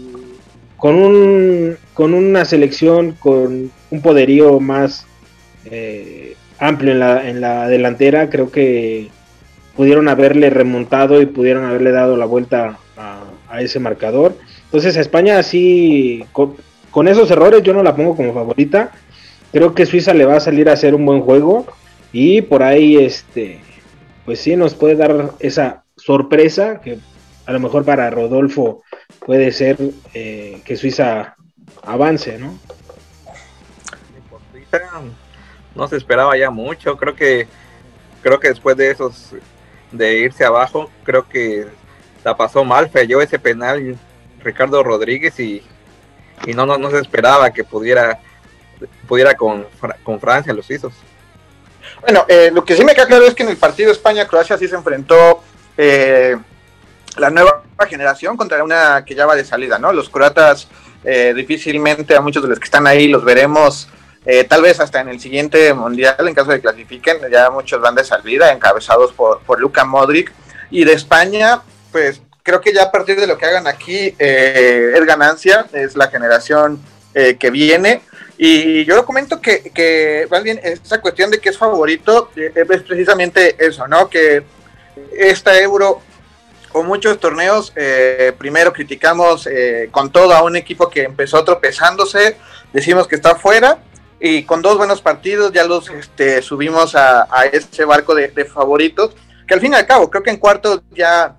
con, 0.79 0.95
un, 0.95 1.77
con 1.93 2.13
una 2.13 2.45
selección 2.45 3.11
con 3.11 3.71
un 3.91 4.01
poderío 4.01 4.59
más 4.59 5.05
eh, 5.65 6.35
amplio 6.57 6.93
en 6.93 6.99
la, 6.99 7.29
en 7.29 7.41
la 7.41 7.67
delantera, 7.67 8.29
creo 8.29 8.51
que 8.51 9.09
pudieron 9.75 10.07
haberle 10.07 10.49
remontado 10.49 11.21
y 11.21 11.25
pudieron 11.25 11.65
haberle 11.65 11.91
dado 11.91 12.17
la 12.17 12.25
vuelta 12.25 12.79
a, 12.97 13.61
ese 13.61 13.79
marcador. 13.79 14.35
Entonces 14.65 14.95
España 14.95 15.39
así, 15.39 16.23
con, 16.31 16.55
con, 16.91 17.07
esos 17.07 17.31
errores 17.31 17.63
yo 17.63 17.73
no 17.73 17.83
la 17.83 17.95
pongo 17.95 18.15
como 18.15 18.33
favorita. 18.33 18.91
Creo 19.51 19.73
que 19.73 19.85
Suiza 19.85 20.13
le 20.13 20.25
va 20.25 20.37
a 20.37 20.39
salir 20.39 20.69
a 20.69 20.73
hacer 20.73 20.93
un 20.93 21.05
buen 21.05 21.21
juego 21.21 21.65
y 22.13 22.41
por 22.41 22.63
ahí 22.63 22.97
este 22.97 23.59
pues 24.25 24.39
sí 24.41 24.55
nos 24.55 24.75
puede 24.75 24.95
dar 24.95 25.31
esa 25.39 25.83
sorpresa 25.95 26.81
que 26.81 26.99
a 27.49 27.51
lo 27.51 27.59
mejor 27.59 27.83
para 27.83 28.11
Rodolfo 28.11 28.83
puede 29.25 29.51
ser 29.51 29.75
eh, 30.13 30.61
que 30.63 30.77
Suiza 30.77 31.35
avance, 31.81 32.37
¿no? 32.37 32.59
No 35.73 35.87
se 35.87 35.97
esperaba 35.97 36.37
ya 36.37 36.51
mucho, 36.51 36.95
creo 36.95 37.15
que 37.15 37.47
creo 38.21 38.39
que 38.39 38.49
después 38.49 38.77
de 38.77 38.91
esos 38.91 39.31
de 39.91 40.19
irse 40.19 40.45
abajo, 40.45 40.91
creo 41.03 41.27
que 41.27 41.65
la 42.23 42.37
pasó 42.37 42.63
mal, 42.63 42.91
falló 42.91 43.19
ese 43.19 43.39
penal 43.39 43.97
Ricardo 44.43 44.83
Rodríguez 44.83 45.39
y, 45.39 45.63
y 46.45 46.53
no, 46.53 46.67
no, 46.67 46.77
no 46.77 46.91
se 46.91 46.99
esperaba 46.99 47.49
que 47.49 47.63
pudiera 47.63 48.19
pudiera 49.07 49.33
con, 49.33 49.65
con 50.03 50.19
Francia 50.19 50.53
los 50.53 50.67
suizos. 50.67 50.93
Bueno, 52.01 52.25
eh, 52.27 52.51
lo 52.53 52.63
que 52.63 52.75
sí 52.75 52.85
me 52.85 52.93
queda 52.93 53.07
claro 53.07 53.25
es 53.25 53.33
que 53.33 53.41
en 53.41 53.49
el 53.49 53.57
partido 53.57 53.91
España-Croacia 53.91 54.55
sí 54.55 54.67
se 54.67 54.75
enfrentó 54.75 55.41
eh, 55.75 56.37
la 57.19 57.29
nueva 57.29 57.63
generación 57.87 58.37
contra 58.37 58.63
una 58.63 59.03
que 59.05 59.15
ya 59.15 59.25
va 59.25 59.35
de 59.35 59.45
salida, 59.45 59.77
¿no? 59.79 59.93
Los 59.93 60.09
croatas 60.09 60.67
eh, 61.03 61.33
difícilmente 61.35 62.15
a 62.15 62.21
muchos 62.21 62.43
de 62.43 62.49
los 62.49 62.59
que 62.59 62.65
están 62.65 62.87
ahí 62.87 63.07
los 63.07 63.23
veremos 63.23 63.87
tal 64.47 64.61
vez 64.61 64.79
hasta 64.79 65.01
en 65.01 65.09
el 65.09 65.19
siguiente 65.19 65.73
mundial 65.73 66.15
en 66.19 66.35
caso 66.35 66.51
de 66.51 66.57
que 66.57 66.61
clasifiquen, 66.61 67.17
ya 67.31 67.49
muchos 67.49 67.81
van 67.81 67.95
de 67.95 68.03
salida, 68.03 68.51
encabezados 68.51 69.11
por, 69.11 69.39
por 69.39 69.59
Luka 69.59 69.85
Modric. 69.85 70.31
Y 70.69 70.83
de 70.83 70.93
España, 70.93 71.61
pues 71.91 72.21
creo 72.43 72.61
que 72.61 72.71
ya 72.71 72.83
a 72.83 72.91
partir 72.91 73.19
de 73.19 73.25
lo 73.25 73.39
que 73.39 73.47
hagan 73.47 73.65
aquí 73.65 74.13
es 74.19 75.03
ganancia, 75.03 75.65
es 75.73 75.95
la 75.95 76.09
generación 76.09 76.79
que 77.13 77.49
viene. 77.49 78.03
Y 78.41 78.85
yo 78.85 78.95
lo 78.95 79.05
comento 79.05 79.41
que, 79.41 79.69
que 79.75 80.25
más 80.31 80.41
bien 80.43 80.61
esa 80.63 81.01
cuestión 81.01 81.29
de 81.29 81.39
que 81.39 81.49
es 81.49 81.57
favorito 81.57 82.31
eh, 82.37 82.53
es 82.55 82.83
precisamente 82.83 83.53
eso, 83.59 83.85
¿no? 83.85 84.09
Que 84.09 84.43
esta 85.11 85.59
euro 85.59 86.01
con 86.71 86.87
muchos 86.87 87.19
torneos, 87.19 87.73
eh, 87.75 88.33
primero 88.37 88.73
criticamos 88.73 89.47
eh, 89.47 89.89
con 89.91 90.11
todo 90.11 90.33
a 90.33 90.43
un 90.43 90.55
equipo 90.55 90.89
que 90.89 91.03
empezó 91.03 91.43
tropezándose, 91.43 92.37
decimos 92.73 93.07
que 93.07 93.15
está 93.15 93.35
fuera, 93.35 93.79
y 94.19 94.43
con 94.43 94.61
dos 94.61 94.77
buenos 94.77 95.01
partidos 95.01 95.51
ya 95.53 95.63
los 95.63 95.89
este, 95.89 96.41
subimos 96.41 96.95
a, 96.95 97.27
a 97.29 97.45
ese 97.45 97.85
barco 97.85 98.13
de, 98.15 98.29
favoritos, 98.45 99.15
que 99.47 99.53
al 99.53 99.61
fin 99.61 99.73
y 99.73 99.75
al 99.75 99.87
cabo, 99.87 100.09
creo 100.09 100.23
que 100.23 100.31
en 100.31 100.37
cuartos 100.37 100.81
ya 100.91 101.35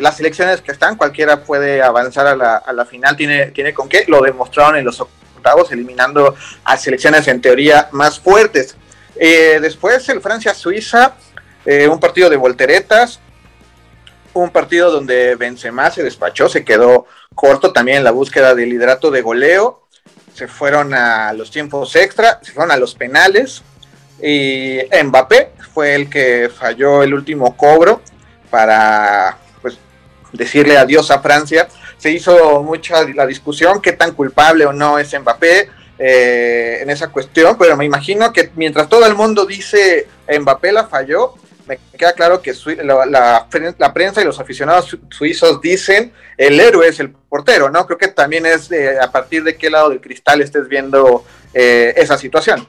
las 0.00 0.16
selecciones 0.16 0.60
que 0.60 0.70
están, 0.70 0.94
cualquiera 0.96 1.42
puede 1.42 1.82
avanzar 1.82 2.28
a 2.28 2.36
la, 2.36 2.84
final, 2.84 3.16
tiene, 3.16 3.46
tiene 3.46 3.74
con 3.74 3.88
qué, 3.88 4.04
lo 4.06 4.22
demostraron 4.22 4.76
en 4.76 4.84
los 4.84 5.00
eliminando 5.70 6.34
a 6.64 6.76
selecciones 6.76 7.26
en 7.28 7.40
teoría 7.40 7.88
más 7.92 8.20
fuertes. 8.20 8.76
Eh, 9.16 9.58
después 9.60 10.08
el 10.08 10.20
Francia-Suiza, 10.20 11.14
eh, 11.64 11.88
un 11.88 11.98
partido 11.98 12.30
de 12.30 12.36
volteretas, 12.36 13.20
un 14.34 14.50
partido 14.50 14.90
donde 14.90 15.34
Benzema 15.36 15.90
se 15.90 16.02
despachó, 16.02 16.48
se 16.48 16.64
quedó 16.64 17.06
corto 17.34 17.72
también 17.72 17.98
en 17.98 18.04
la 18.04 18.10
búsqueda 18.10 18.54
del 18.54 18.70
liderato 18.70 19.10
de 19.10 19.22
goleo, 19.22 19.88
se 20.38 20.46
fueron 20.46 20.94
a 20.94 21.32
los 21.32 21.50
tiempos 21.50 21.96
extra, 21.96 22.38
se 22.42 22.52
fueron 22.52 22.70
a 22.70 22.76
los 22.76 22.94
penales. 22.94 23.62
Y 24.22 24.78
Mbappé 25.04 25.52
fue 25.74 25.94
el 25.94 26.08
que 26.08 26.48
falló 26.48 27.02
el 27.02 27.12
último 27.12 27.56
cobro 27.56 28.00
para 28.48 29.36
pues, 29.60 29.78
decirle 30.32 30.78
adiós 30.78 31.10
a 31.10 31.20
Francia. 31.20 31.68
Se 31.96 32.10
hizo 32.10 32.62
mucha 32.62 33.02
la 33.08 33.26
discusión 33.26 33.82
qué 33.82 33.92
tan 33.92 34.12
culpable 34.12 34.64
o 34.66 34.72
no 34.72 34.98
es 35.00 35.12
Mbappé 35.18 35.70
eh, 35.98 36.78
en 36.82 36.90
esa 36.90 37.08
cuestión, 37.08 37.56
pero 37.58 37.76
me 37.76 37.84
imagino 37.84 38.32
que 38.32 38.52
mientras 38.54 38.88
todo 38.88 39.06
el 39.06 39.16
mundo 39.16 39.44
dice 39.44 40.06
Mbappé 40.28 40.70
la 40.70 40.86
falló, 40.86 41.34
me 41.68 41.78
queda 41.98 42.14
claro 42.14 42.40
que 42.40 42.54
la, 42.82 43.92
prensa 43.92 44.22
y 44.22 44.24
los 44.24 44.40
aficionados 44.40 44.96
suizos 45.10 45.60
dicen 45.60 46.12
el 46.36 46.58
héroe 46.58 46.88
es 46.88 46.98
el 46.98 47.10
portero, 47.10 47.70
¿no? 47.70 47.86
Creo 47.86 47.98
que 47.98 48.08
también 48.08 48.46
es 48.46 48.70
a 49.00 49.12
partir 49.12 49.44
de 49.44 49.56
qué 49.56 49.68
lado 49.68 49.90
del 49.90 50.00
cristal 50.00 50.40
estés 50.40 50.66
viendo 50.66 51.24
eh, 51.52 51.92
esa 51.96 52.16
situación. 52.16 52.66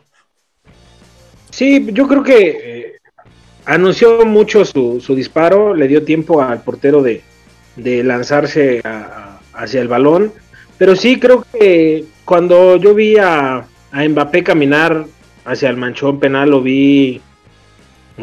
Sí, 1.50 1.88
yo 1.94 2.08
creo 2.08 2.24
que 2.24 2.40
eh, 2.64 3.00
anunció 3.66 4.26
mucho 4.26 4.66
su, 4.66 5.00
su, 5.00 5.16
disparo, 5.16 5.74
le 5.74 5.88
dio 5.88 6.04
tiempo 6.04 6.42
al 6.42 6.62
portero 6.62 7.02
de, 7.02 7.22
de 7.78 8.04
lanzarse 8.04 8.82
hacia 9.54 9.82
el 9.82 9.88
balón. 9.88 10.34
Pero 10.78 10.96
sí 10.96 11.20
creo 11.20 11.46
que 11.52 12.06
cuando 12.26 12.76
yo 12.78 12.94
vi 12.94 13.18
a, 13.18 13.66
a 13.92 14.08
Mbappé 14.08 14.44
caminar 14.44 15.06
hacia 15.46 15.70
el 15.70 15.78
manchón 15.78 16.20
penal, 16.20 16.50
lo 16.50 16.62
vi 16.62 17.22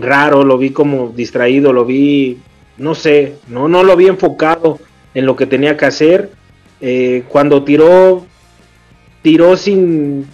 raro, 0.00 0.44
lo 0.44 0.58
vi 0.58 0.70
como 0.70 1.12
distraído, 1.14 1.72
lo 1.72 1.84
vi, 1.84 2.38
no 2.76 2.94
sé, 2.94 3.34
no, 3.48 3.68
no 3.68 3.82
lo 3.82 3.96
vi 3.96 4.06
enfocado 4.06 4.78
en 5.14 5.26
lo 5.26 5.36
que 5.36 5.46
tenía 5.46 5.76
que 5.76 5.86
hacer. 5.86 6.30
Eh, 6.80 7.24
cuando 7.28 7.64
tiró, 7.64 8.26
tiró 9.22 9.56
sin, 9.56 10.26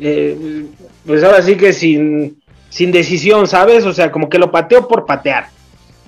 eh, 0.00 0.64
pues 1.06 1.22
ahora 1.22 1.42
sí 1.42 1.56
que 1.56 1.72
sin, 1.72 2.38
sin 2.70 2.90
decisión, 2.90 3.46
¿sabes? 3.46 3.84
O 3.84 3.92
sea, 3.92 4.10
como 4.10 4.28
que 4.28 4.38
lo 4.38 4.50
pateó 4.50 4.88
por 4.88 5.06
patear, 5.06 5.48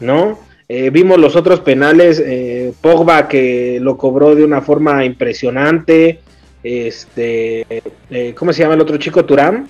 ¿no? 0.01 0.39
Eh, 0.69 0.91
vimos 0.91 1.19
los 1.19 1.37
otros 1.37 1.61
penales, 1.61 2.21
eh, 2.25 2.73
Pogba 2.81 3.29
que 3.29 3.79
lo 3.81 3.97
cobró 3.97 4.35
de 4.35 4.45
una 4.45 4.63
forma 4.63 5.05
impresionante. 5.05 6.21
Este, 6.63 7.65
eh, 8.11 8.35
¿cómo 8.37 8.53
se 8.53 8.63
llama 8.63 8.75
el 8.75 8.81
otro 8.81 8.97
chico? 8.97 9.25
Turán, 9.25 9.69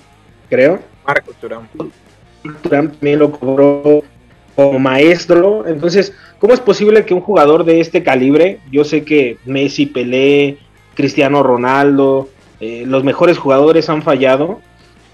creo. 0.49 0.79
Marco 1.05 1.33
Turán. 1.39 1.69
También 2.69 3.19
lo 3.19 3.31
cobró 3.31 4.03
como 4.55 4.79
maestro. 4.79 5.67
Entonces, 5.67 6.13
¿cómo 6.39 6.53
es 6.53 6.59
posible 6.59 7.05
que 7.05 7.13
un 7.13 7.21
jugador 7.21 7.63
de 7.63 7.79
este 7.79 8.03
calibre, 8.03 8.59
yo 8.71 8.83
sé 8.83 9.03
que 9.03 9.37
Messi, 9.45 9.85
Pelé, 9.85 10.57
Cristiano 10.95 11.43
Ronaldo, 11.43 12.29
los 12.59 13.03
mejores 13.03 13.37
jugadores 13.37 13.89
han 13.89 14.01
fallado, 14.01 14.61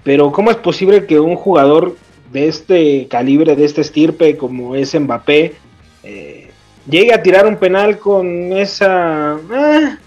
pero 0.02 0.32
¿cómo 0.32 0.50
es 0.50 0.56
posible 0.56 1.06
que 1.06 1.20
un 1.20 1.36
jugador 1.36 1.96
de 2.32 2.48
este 2.48 3.06
calibre, 3.08 3.54
de 3.54 3.64
este 3.64 3.80
estirpe 3.80 4.36
como 4.36 4.74
es 4.74 4.98
Mbappé, 4.98 5.54
eh, 6.02 6.50
llegue 6.88 7.14
a 7.14 7.22
tirar 7.22 7.46
un 7.46 7.56
penal 7.56 7.98
con 7.98 8.52
esa... 8.52 9.38
Ah, 9.52 9.98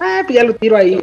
ah, 0.00 0.22
pues 0.24 0.34
ya 0.34 0.44
lo 0.44 0.54
tiro 0.54 0.76
ahí, 0.76 1.02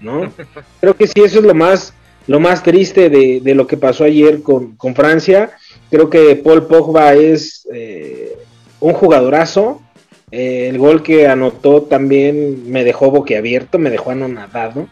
¿no? 0.00 0.32
Creo 0.80 0.94
que 0.94 1.06
sí, 1.06 1.20
eso 1.20 1.38
es 1.38 1.44
lo 1.44 1.54
más, 1.54 1.94
lo 2.26 2.40
más 2.40 2.62
triste 2.62 3.10
de, 3.10 3.54
lo 3.54 3.66
que 3.66 3.76
pasó 3.76 4.04
ayer 4.04 4.42
con, 4.42 4.76
Francia. 4.94 5.52
Creo 5.90 6.10
que 6.10 6.36
Paul 6.36 6.66
Pogba 6.66 7.14
es 7.14 7.66
eh, 7.72 8.36
un 8.80 8.92
jugadorazo. 8.94 9.82
Eh, 10.30 10.68
el 10.68 10.78
gol 10.78 11.02
que 11.02 11.26
anotó 11.26 11.82
también 11.82 12.70
me 12.70 12.82
dejó 12.84 13.10
boquiabierto, 13.10 13.78
me 13.78 13.90
dejó 13.90 14.10
anonadado. 14.10 14.88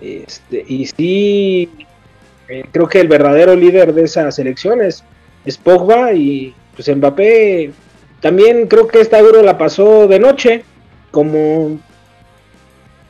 Este, 0.00 0.64
y 0.68 0.86
sí, 0.86 1.70
creo 2.70 2.88
que 2.88 3.00
el 3.00 3.08
verdadero 3.08 3.56
líder 3.56 3.94
de 3.94 4.04
esa 4.04 4.30
selección 4.30 4.82
es, 4.82 5.02
es 5.44 5.56
Pogba 5.56 6.12
y 6.12 6.54
pues 6.74 6.94
Mbappé 6.94 7.72
también 8.20 8.66
creo 8.66 8.86
que 8.86 9.00
esta 9.00 9.18
Euro 9.18 9.42
la 9.42 9.58
pasó 9.58 10.06
de 10.08 10.18
noche, 10.18 10.64
como 11.10 11.78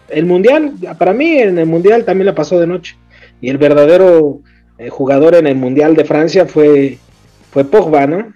el 0.09 0.27
Mundial, 0.27 0.75
para 0.99 1.13
mí 1.13 1.39
en 1.39 1.59
el 1.59 1.67
Mundial 1.67 2.05
también 2.05 2.27
la 2.27 2.35
pasó 2.35 2.59
de 2.61 2.67
noche. 2.67 2.97
Y 3.41 3.51
el 3.51 3.59
verdadero 3.59 4.41
eh, 4.79 4.91
jugador 4.91 5.35
en 5.35 5.47
el 5.47 5.57
Mundial 5.57 5.95
de 5.95 6.05
Francia 6.05 6.47
fue, 6.47 6.99
fue 7.51 7.65
Pogba, 7.65 8.07
¿no? 8.07 8.33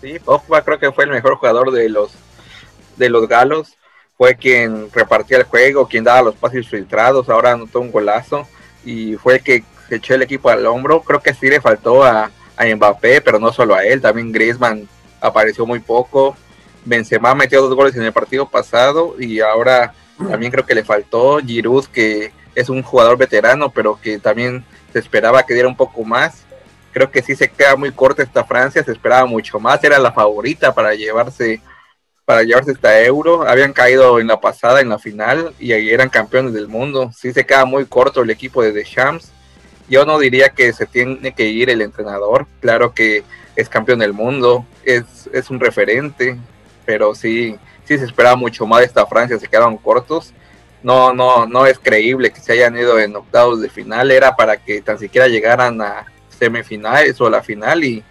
Sí, 0.00 0.18
Pogba 0.24 0.62
creo 0.62 0.78
que 0.78 0.92
fue 0.92 1.04
el 1.04 1.10
mejor 1.10 1.36
jugador 1.36 1.70
de 1.72 1.88
los 1.88 2.12
de 2.96 3.08
los 3.08 3.28
galos. 3.28 3.74
Fue 4.16 4.34
quien 4.34 4.90
repartía 4.92 5.38
el 5.38 5.44
juego, 5.44 5.86
quien 5.86 6.04
daba 6.04 6.22
los 6.22 6.34
pases 6.34 6.68
filtrados. 6.68 7.28
Ahora 7.28 7.52
anotó 7.52 7.80
un 7.80 7.92
golazo 7.92 8.46
y 8.84 9.14
fue 9.14 9.36
el 9.36 9.42
que 9.42 9.64
echó 9.90 10.14
el 10.14 10.22
equipo 10.22 10.50
al 10.50 10.66
hombro. 10.66 11.02
Creo 11.02 11.20
que 11.20 11.34
sí 11.34 11.48
le 11.48 11.60
faltó 11.60 12.02
a, 12.02 12.30
a 12.56 12.64
Mbappé, 12.66 13.20
pero 13.20 13.38
no 13.38 13.52
solo 13.52 13.74
a 13.74 13.84
él. 13.84 14.00
También 14.00 14.32
Griezmann 14.32 14.88
apareció 15.20 15.66
muy 15.66 15.78
poco. 15.78 16.36
Benzema 16.84 17.34
metió 17.34 17.62
dos 17.62 17.74
goles 17.74 17.94
en 17.96 18.02
el 18.02 18.12
partido 18.12 18.48
pasado 18.48 19.14
y 19.18 19.40
ahora 19.40 19.94
también 20.28 20.50
creo 20.50 20.66
que 20.66 20.74
le 20.74 20.84
faltó 20.84 21.38
Giroud, 21.38 21.86
que 21.86 22.32
es 22.58 22.68
un 22.68 22.82
jugador 22.82 23.16
veterano, 23.16 23.70
pero 23.70 24.00
que 24.00 24.18
también 24.18 24.64
se 24.92 24.98
esperaba 24.98 25.44
que 25.44 25.54
diera 25.54 25.68
un 25.68 25.76
poco 25.76 26.02
más. 26.02 26.44
Creo 26.92 27.10
que 27.10 27.22
sí 27.22 27.36
se 27.36 27.48
queda 27.48 27.76
muy 27.76 27.92
corta 27.92 28.22
esta 28.22 28.44
Francia, 28.44 28.82
se 28.82 28.90
esperaba 28.90 29.26
mucho 29.26 29.60
más, 29.60 29.82
era 29.84 29.98
la 29.98 30.12
favorita 30.12 30.74
para 30.74 30.94
llevarse 30.94 31.60
para 32.24 32.42
llevarse 32.42 32.72
esta 32.72 33.00
euro. 33.02 33.48
Habían 33.48 33.72
caído 33.72 34.18
en 34.18 34.26
la 34.26 34.40
pasada, 34.40 34.80
en 34.80 34.88
la 34.90 34.98
final, 34.98 35.54
y 35.58 35.72
ahí 35.72 35.88
eran 35.88 36.10
campeones 36.10 36.52
del 36.52 36.68
mundo. 36.68 37.10
Sí 37.16 37.32
se 37.32 37.46
queda 37.46 37.64
muy 37.64 37.86
corto 37.86 38.20
el 38.22 38.30
equipo 38.30 38.62
de 38.62 38.72
Deschamps. 38.72 39.30
Yo 39.88 40.04
no 40.04 40.18
diría 40.18 40.50
que 40.50 40.72
se 40.74 40.84
tiene 40.84 41.32
que 41.32 41.46
ir 41.46 41.70
el 41.70 41.80
entrenador. 41.80 42.46
Claro 42.60 42.92
que 42.92 43.24
es 43.56 43.68
campeón 43.68 44.00
del 44.00 44.12
mundo, 44.12 44.66
es, 44.84 45.04
es 45.32 45.48
un 45.48 45.58
referente, 45.58 46.36
pero 46.84 47.14
sí, 47.14 47.56
sí 47.84 47.96
se 47.96 48.04
esperaba 48.04 48.36
mucho 48.36 48.66
más 48.66 48.82
esta 48.82 49.06
Francia, 49.06 49.38
se 49.38 49.48
quedaron 49.48 49.78
cortos. 49.78 50.34
No, 50.82 51.12
no, 51.12 51.46
no 51.46 51.66
es 51.66 51.78
creíble 51.78 52.30
que 52.32 52.40
se 52.40 52.52
hayan 52.52 52.76
ido 52.76 52.98
en 53.00 53.16
octavos 53.16 53.60
de 53.60 53.68
final, 53.68 54.10
era 54.10 54.36
para 54.36 54.56
que 54.56 54.80
tan 54.80 54.98
siquiera 54.98 55.26
llegaran 55.26 55.80
a 55.82 56.06
semifinales 56.38 57.20
o 57.20 57.26
a 57.26 57.30
la 57.30 57.42
final 57.42 57.82
y, 57.82 58.04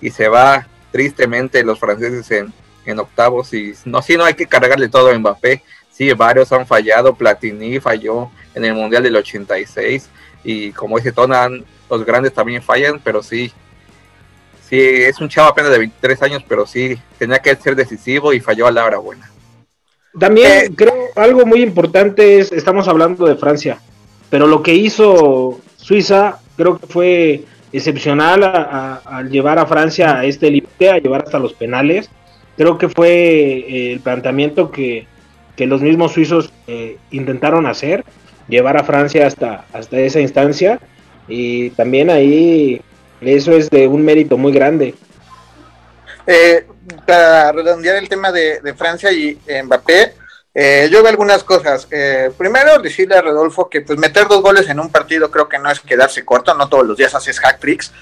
y 0.00 0.10
se 0.10 0.28
va 0.28 0.66
tristemente 0.90 1.64
los 1.64 1.78
franceses 1.78 2.30
en, 2.30 2.52
en 2.84 2.98
octavos 2.98 3.52
y 3.54 3.74
no, 3.84 4.02
sí, 4.02 4.16
no 4.16 4.24
hay 4.24 4.34
que 4.34 4.46
cargarle 4.46 4.88
todo 4.88 5.10
a 5.10 5.18
Mbappé. 5.18 5.62
Sí, 5.90 6.12
varios 6.12 6.52
han 6.52 6.66
fallado. 6.66 7.14
Platini 7.14 7.78
falló 7.80 8.30
en 8.54 8.64
el 8.64 8.74
Mundial 8.74 9.02
del 9.02 9.16
86 9.16 10.08
y 10.44 10.72
como 10.72 10.96
dice 10.96 11.12
Tonan, 11.12 11.64
los 11.88 12.04
grandes 12.04 12.32
también 12.32 12.62
fallan, 12.62 13.00
pero 13.02 13.22
sí, 13.22 13.52
sí, 14.68 14.78
es 14.78 15.20
un 15.20 15.28
chavo 15.28 15.48
apenas 15.48 15.72
de 15.72 15.78
23 15.78 16.22
años, 16.22 16.44
pero 16.48 16.66
sí, 16.66 16.98
tenía 17.18 17.38
que 17.38 17.54
ser 17.56 17.76
decisivo 17.76 18.32
y 18.32 18.40
falló 18.40 18.66
a 18.66 18.72
la 18.72 18.84
hora 18.84 18.98
buena. 18.98 19.30
También 20.18 20.48
eh, 20.48 20.70
creo 20.74 20.94
algo 21.16 21.46
muy 21.46 21.62
importante 21.62 22.38
es, 22.38 22.52
estamos 22.52 22.88
hablando 22.88 23.26
de 23.26 23.36
Francia, 23.36 23.80
pero 24.28 24.46
lo 24.46 24.62
que 24.62 24.74
hizo 24.74 25.60
Suiza 25.76 26.38
creo 26.56 26.78
que 26.78 26.86
fue 26.86 27.44
excepcional 27.72 28.42
al 29.04 29.30
llevar 29.30 29.58
a 29.58 29.66
Francia 29.66 30.18
a 30.18 30.24
este 30.24 30.50
límite, 30.50 30.90
a 30.90 30.98
llevar 30.98 31.22
hasta 31.22 31.38
los 31.38 31.52
penales 31.52 32.10
creo 32.60 32.76
que 32.76 32.90
fue 32.90 33.08
eh, 33.10 33.92
el 33.92 34.00
planteamiento 34.00 34.70
que, 34.70 35.06
los 35.56 35.82
mismos 35.82 36.12
suizos 36.12 36.52
eh, 36.66 36.96
intentaron 37.10 37.66
hacer, 37.66 38.02
llevar 38.48 38.78
a 38.78 38.84
Francia 38.84 39.26
hasta, 39.26 39.66
hasta 39.74 39.98
esa 39.98 40.20
instancia 40.20 40.80
y 41.28 41.68
también 41.70 42.08
ahí 42.08 42.80
eso 43.20 43.52
es 43.52 43.68
de 43.68 43.86
un 43.86 44.02
mérito 44.02 44.38
muy 44.38 44.52
grande. 44.52 44.94
Eh, 46.32 46.64
para 47.06 47.50
redondear 47.50 47.96
el 47.96 48.08
tema 48.08 48.30
de, 48.30 48.74
Francia 48.76 49.10
y 49.10 49.38
Mbappé, 49.64 50.14
yo 50.90 51.02
veo 51.02 51.08
algunas 51.08 51.42
cosas. 51.42 51.88
primero, 52.38 52.78
decirle 52.78 53.16
a 53.16 53.22
Rodolfo 53.22 53.68
que 53.68 53.80
pues 53.80 53.98
meter 53.98 54.28
dos 54.28 54.42
goles 54.42 54.68
en 54.68 54.78
un 54.78 54.90
partido 54.90 55.30
creo 55.30 55.48
que 55.48 55.58
no 55.58 55.70
es 55.70 55.80
quedarse 55.80 56.24
corto, 56.24 56.54
no 56.54 56.68
todos 56.68 56.86
los 56.86 56.96
días 56.96 57.14
haces 57.14 57.40
hack 57.40 57.58
tricks. 57.58 57.92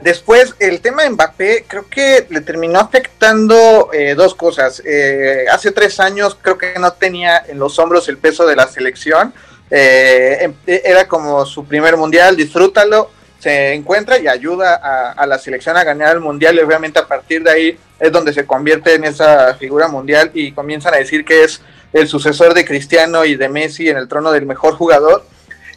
Después, 0.00 0.54
el 0.58 0.80
tema 0.80 1.02
de 1.02 1.10
Mbappé, 1.10 1.64
creo 1.66 1.88
que 1.88 2.26
le 2.28 2.42
terminó 2.42 2.78
afectando 2.78 3.90
eh, 3.92 4.14
dos 4.14 4.34
cosas. 4.34 4.82
Eh, 4.84 5.46
hace 5.50 5.70
tres 5.72 5.98
años 6.00 6.36
creo 6.40 6.58
que 6.58 6.78
no 6.78 6.92
tenía 6.92 7.44
en 7.48 7.58
los 7.58 7.78
hombros 7.78 8.08
el 8.08 8.18
peso 8.18 8.46
de 8.46 8.56
la 8.56 8.68
selección. 8.68 9.32
Eh, 9.70 10.38
em, 10.42 10.54
era 10.66 11.08
como 11.08 11.46
su 11.46 11.64
primer 11.64 11.96
mundial, 11.96 12.36
disfrútalo, 12.36 13.10
se 13.46 13.74
encuentra 13.74 14.18
y 14.18 14.26
ayuda 14.26 14.74
a, 14.74 15.24
la 15.24 15.38
selección 15.38 15.76
a 15.76 15.84
ganar 15.84 16.16
el 16.16 16.20
mundial 16.20 16.56
y 16.56 16.62
obviamente 16.62 16.98
a 16.98 17.06
partir 17.06 17.44
de 17.44 17.50
ahí 17.52 17.78
es 18.00 18.10
donde 18.10 18.32
se 18.32 18.44
convierte 18.44 18.94
en 18.94 19.04
esa 19.04 19.54
figura 19.54 19.86
mundial 19.86 20.32
y 20.34 20.50
comienzan 20.50 20.94
a 20.94 20.96
decir 20.96 21.24
que 21.24 21.44
es 21.44 21.60
el 21.92 22.08
sucesor 22.08 22.54
de 22.54 22.64
Cristiano 22.64 23.24
y 23.24 23.36
de 23.36 23.48
Messi 23.48 23.88
en 23.88 23.98
el 23.98 24.08
trono 24.08 24.32
del 24.32 24.46
mejor 24.46 24.74
jugador. 24.74 25.24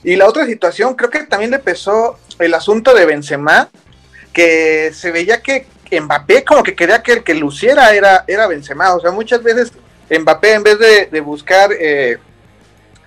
Y 0.03 0.15
la 0.15 0.27
otra 0.27 0.47
situación, 0.47 0.95
creo 0.95 1.11
que 1.11 1.25
también 1.25 1.51
le 1.51 1.59
pesó 1.59 2.17
el 2.39 2.55
asunto 2.55 2.95
de 2.95 3.05
Benzema, 3.05 3.69
que 4.33 4.91
se 4.91 5.11
veía 5.11 5.43
que 5.43 5.67
Mbappé 5.91 6.43
como 6.43 6.63
que 6.63 6.73
quería 6.73 7.03
que 7.03 7.13
el 7.13 7.23
que 7.23 7.35
luciera 7.35 7.93
era, 7.93 8.23
era 8.25 8.47
Benzema. 8.47 8.95
O 8.95 8.99
sea, 8.99 9.11
muchas 9.11 9.43
veces 9.43 9.71
Mbappé 10.09 10.53
en 10.53 10.63
vez 10.63 10.79
de, 11.11 11.21
buscar 11.21 11.69
eh, 11.79 12.17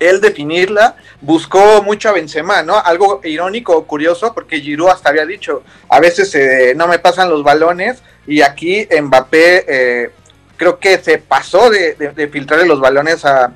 él 0.08 0.20
definirla, 0.20 0.96
buscó 1.20 1.82
mucho 1.82 2.08
a 2.08 2.12
Benzema, 2.12 2.62
¿no? 2.62 2.78
Algo 2.78 3.20
irónico 3.24 3.76
o 3.76 3.86
curioso, 3.86 4.32
porque 4.34 4.60
Giroud 4.60 4.90
hasta 4.90 5.10
había 5.10 5.26
dicho, 5.26 5.62
a 5.88 6.00
veces 6.00 6.34
eh, 6.34 6.74
no 6.76 6.86
me 6.88 6.98
pasan 6.98 7.28
los 7.28 7.42
balones, 7.42 8.02
y 8.26 8.42
aquí 8.42 8.86
Mbappé 9.00 9.64
eh, 9.66 10.10
creo 10.56 10.78
que 10.78 10.98
se 10.98 11.18
pasó 11.18 11.70
de, 11.70 12.30
filtrarle 12.30 12.66
los 12.66 12.80
balones 12.80 13.24
a, 13.24 13.52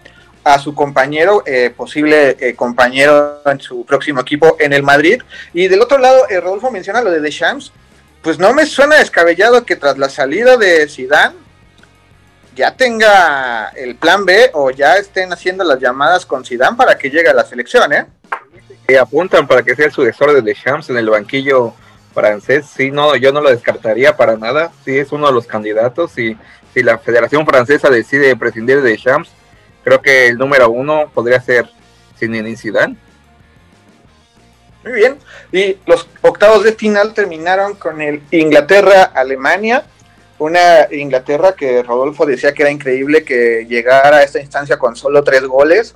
a 0.46 0.61
su 0.61 0.76
compañero, 0.76 1.42
eh, 1.44 1.70
posible 1.76 2.37
eh, 2.38 2.54
compañero 2.54 3.42
en 3.44 3.61
su 3.61 3.85
próximo 3.85 4.20
equipo 4.20 4.56
en 4.61 4.72
el 4.72 4.85
Madrid. 4.85 5.20
Y 5.52 5.66
del 5.66 5.82
otro 5.82 5.98
lado, 5.98 6.28
eh, 6.30 6.38
Rodolfo 6.40 6.70
menciona 6.70 7.02
lo 7.02 7.11
de 7.11 7.20
Deschamps. 7.20 7.72
Pues 8.22 8.38
no 8.38 8.54
me 8.54 8.64
suena 8.64 8.96
descabellado 8.96 9.64
que 9.64 9.74
tras 9.74 9.98
la 9.98 10.09
salida 10.09 10.56
de 10.56 10.88
Zidane 10.88 11.35
ya 12.57 12.75
tenga 12.75 13.69
el 13.77 13.97
plan 13.97 14.25
B 14.25 14.51
o 14.55 14.71
ya 14.71 14.97
estén 14.97 15.33
haciendo 15.33 15.62
las 15.62 15.79
llamadas 15.79 16.25
con 16.25 16.45
Zidane 16.45 16.77
para 16.77 16.97
que 16.97 17.11
llegue 17.11 17.29
a 17.29 17.35
la 17.35 17.45
selección, 17.45 17.92
¿eh? 17.92 18.07
Que 18.88 18.99
apuntan 18.99 19.47
para 19.47 19.62
que 19.62 19.77
sea 19.77 19.87
el 19.87 19.92
sucesor 19.92 20.33
de 20.33 20.40
Deschamps 20.40 20.88
en 20.90 20.97
el 20.97 21.11
banquillo 21.11 21.75
francés. 22.14 22.66
Sí, 22.75 22.90
no, 22.90 23.14
yo 23.14 23.31
no 23.31 23.42
lo 23.42 23.51
descartaría 23.51 24.16
para 24.16 24.37
nada. 24.37 24.73
Sí, 24.85 24.99
es 24.99 25.12
uno 25.12 25.27
de 25.27 25.35
los 25.35 25.47
candidatos. 25.47 26.16
Y 26.19 26.37
si 26.73 26.83
la 26.83 26.99
Federación 26.99 27.47
Francesa 27.47 27.90
decide 27.90 28.35
prescindir 28.37 28.81
de 28.81 28.90
Deschamps, 28.90 29.31
creo 29.85 30.01
que 30.01 30.29
el 30.29 30.38
número 30.38 30.71
uno 30.71 31.11
podría 31.12 31.40
ser 31.40 31.69
Zinedine 32.19 32.57
Zidane. 32.57 32.97
Muy 34.83 34.92
bien. 34.95 35.19
Y 35.53 35.77
los 35.85 36.09
octavos 36.23 36.64
de 36.64 36.73
final 36.73 37.12
terminaron 37.12 37.75
con 37.75 38.01
el 38.01 38.23
Inglaterra-Alemania. 38.31 39.85
Una 40.38 40.88
Inglaterra 40.90 41.55
que 41.55 41.83
Rodolfo 41.83 42.27
decía 42.27 42.53
que 42.53 42.62
era 42.62 42.70
increíble 42.70 43.25
que 43.25 43.66
llegara 43.68 44.18
a 44.18 44.22
esta 44.22 44.40
instancia 44.40 44.79
con 44.79 44.96
solo 44.96 45.25
tres 45.25 45.42
goles. 45.42 45.94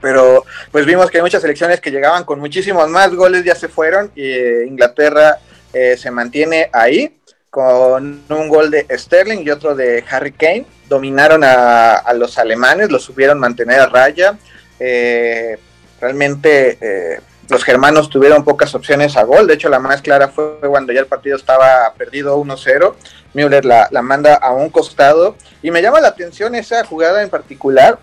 Pero 0.00 0.44
pues 0.70 0.84
vimos 0.84 1.10
que 1.10 1.18
hay 1.18 1.22
muchas 1.22 1.40
selecciones 1.40 1.80
que 1.80 1.90
llegaban 1.90 2.24
con 2.24 2.38
muchísimos 2.38 2.88
más 2.90 3.14
goles, 3.14 3.44
ya 3.44 3.54
se 3.54 3.68
fueron. 3.68 4.12
Y 4.14 4.30
eh, 4.30 4.66
Inglaterra 4.66 5.38
eh, 5.72 5.96
se 5.96 6.10
mantiene 6.10 6.68
ahí 6.72 7.18
con 7.50 8.22
un 8.28 8.48
gol 8.48 8.70
de 8.70 8.86
Sterling 8.90 9.38
y 9.38 9.50
otro 9.50 9.74
de 9.74 10.04
Harry 10.10 10.32
Kane 10.32 10.66
dominaron 10.88 11.42
a, 11.42 12.12
los 12.14 12.36
alemanes, 12.38 12.90
los 12.90 13.02
supieron 13.02 13.38
mantener 13.38 13.80
a 13.80 13.86
raya. 13.86 14.38
Eh, 14.78 15.58
realmente 16.00 16.76
eh, 16.80 17.20
los 17.48 17.64
germanos 17.64 18.10
tuvieron 18.10 18.44
pocas 18.44 18.74
opciones 18.74 19.16
a 19.16 19.24
gol. 19.24 19.46
De 19.46 19.54
hecho, 19.54 19.68
la 19.68 19.78
más 19.78 20.02
clara 20.02 20.28
fue 20.28 20.58
cuando 20.60 20.92
ya 20.92 21.00
el 21.00 21.06
partido 21.06 21.36
estaba 21.36 21.92
perdido 21.96 22.38
1-0. 22.38 22.94
Müller 23.34 23.64
la, 23.64 23.88
manda 24.02 24.34
a 24.34 24.52
un 24.52 24.70
costado. 24.70 25.36
Y 25.62 25.70
me 25.70 25.82
llama 25.82 26.00
la 26.00 26.08
atención 26.08 26.54
esa 26.54 26.84
jugada 26.84 27.22
en 27.22 27.30
particular, 27.30 27.98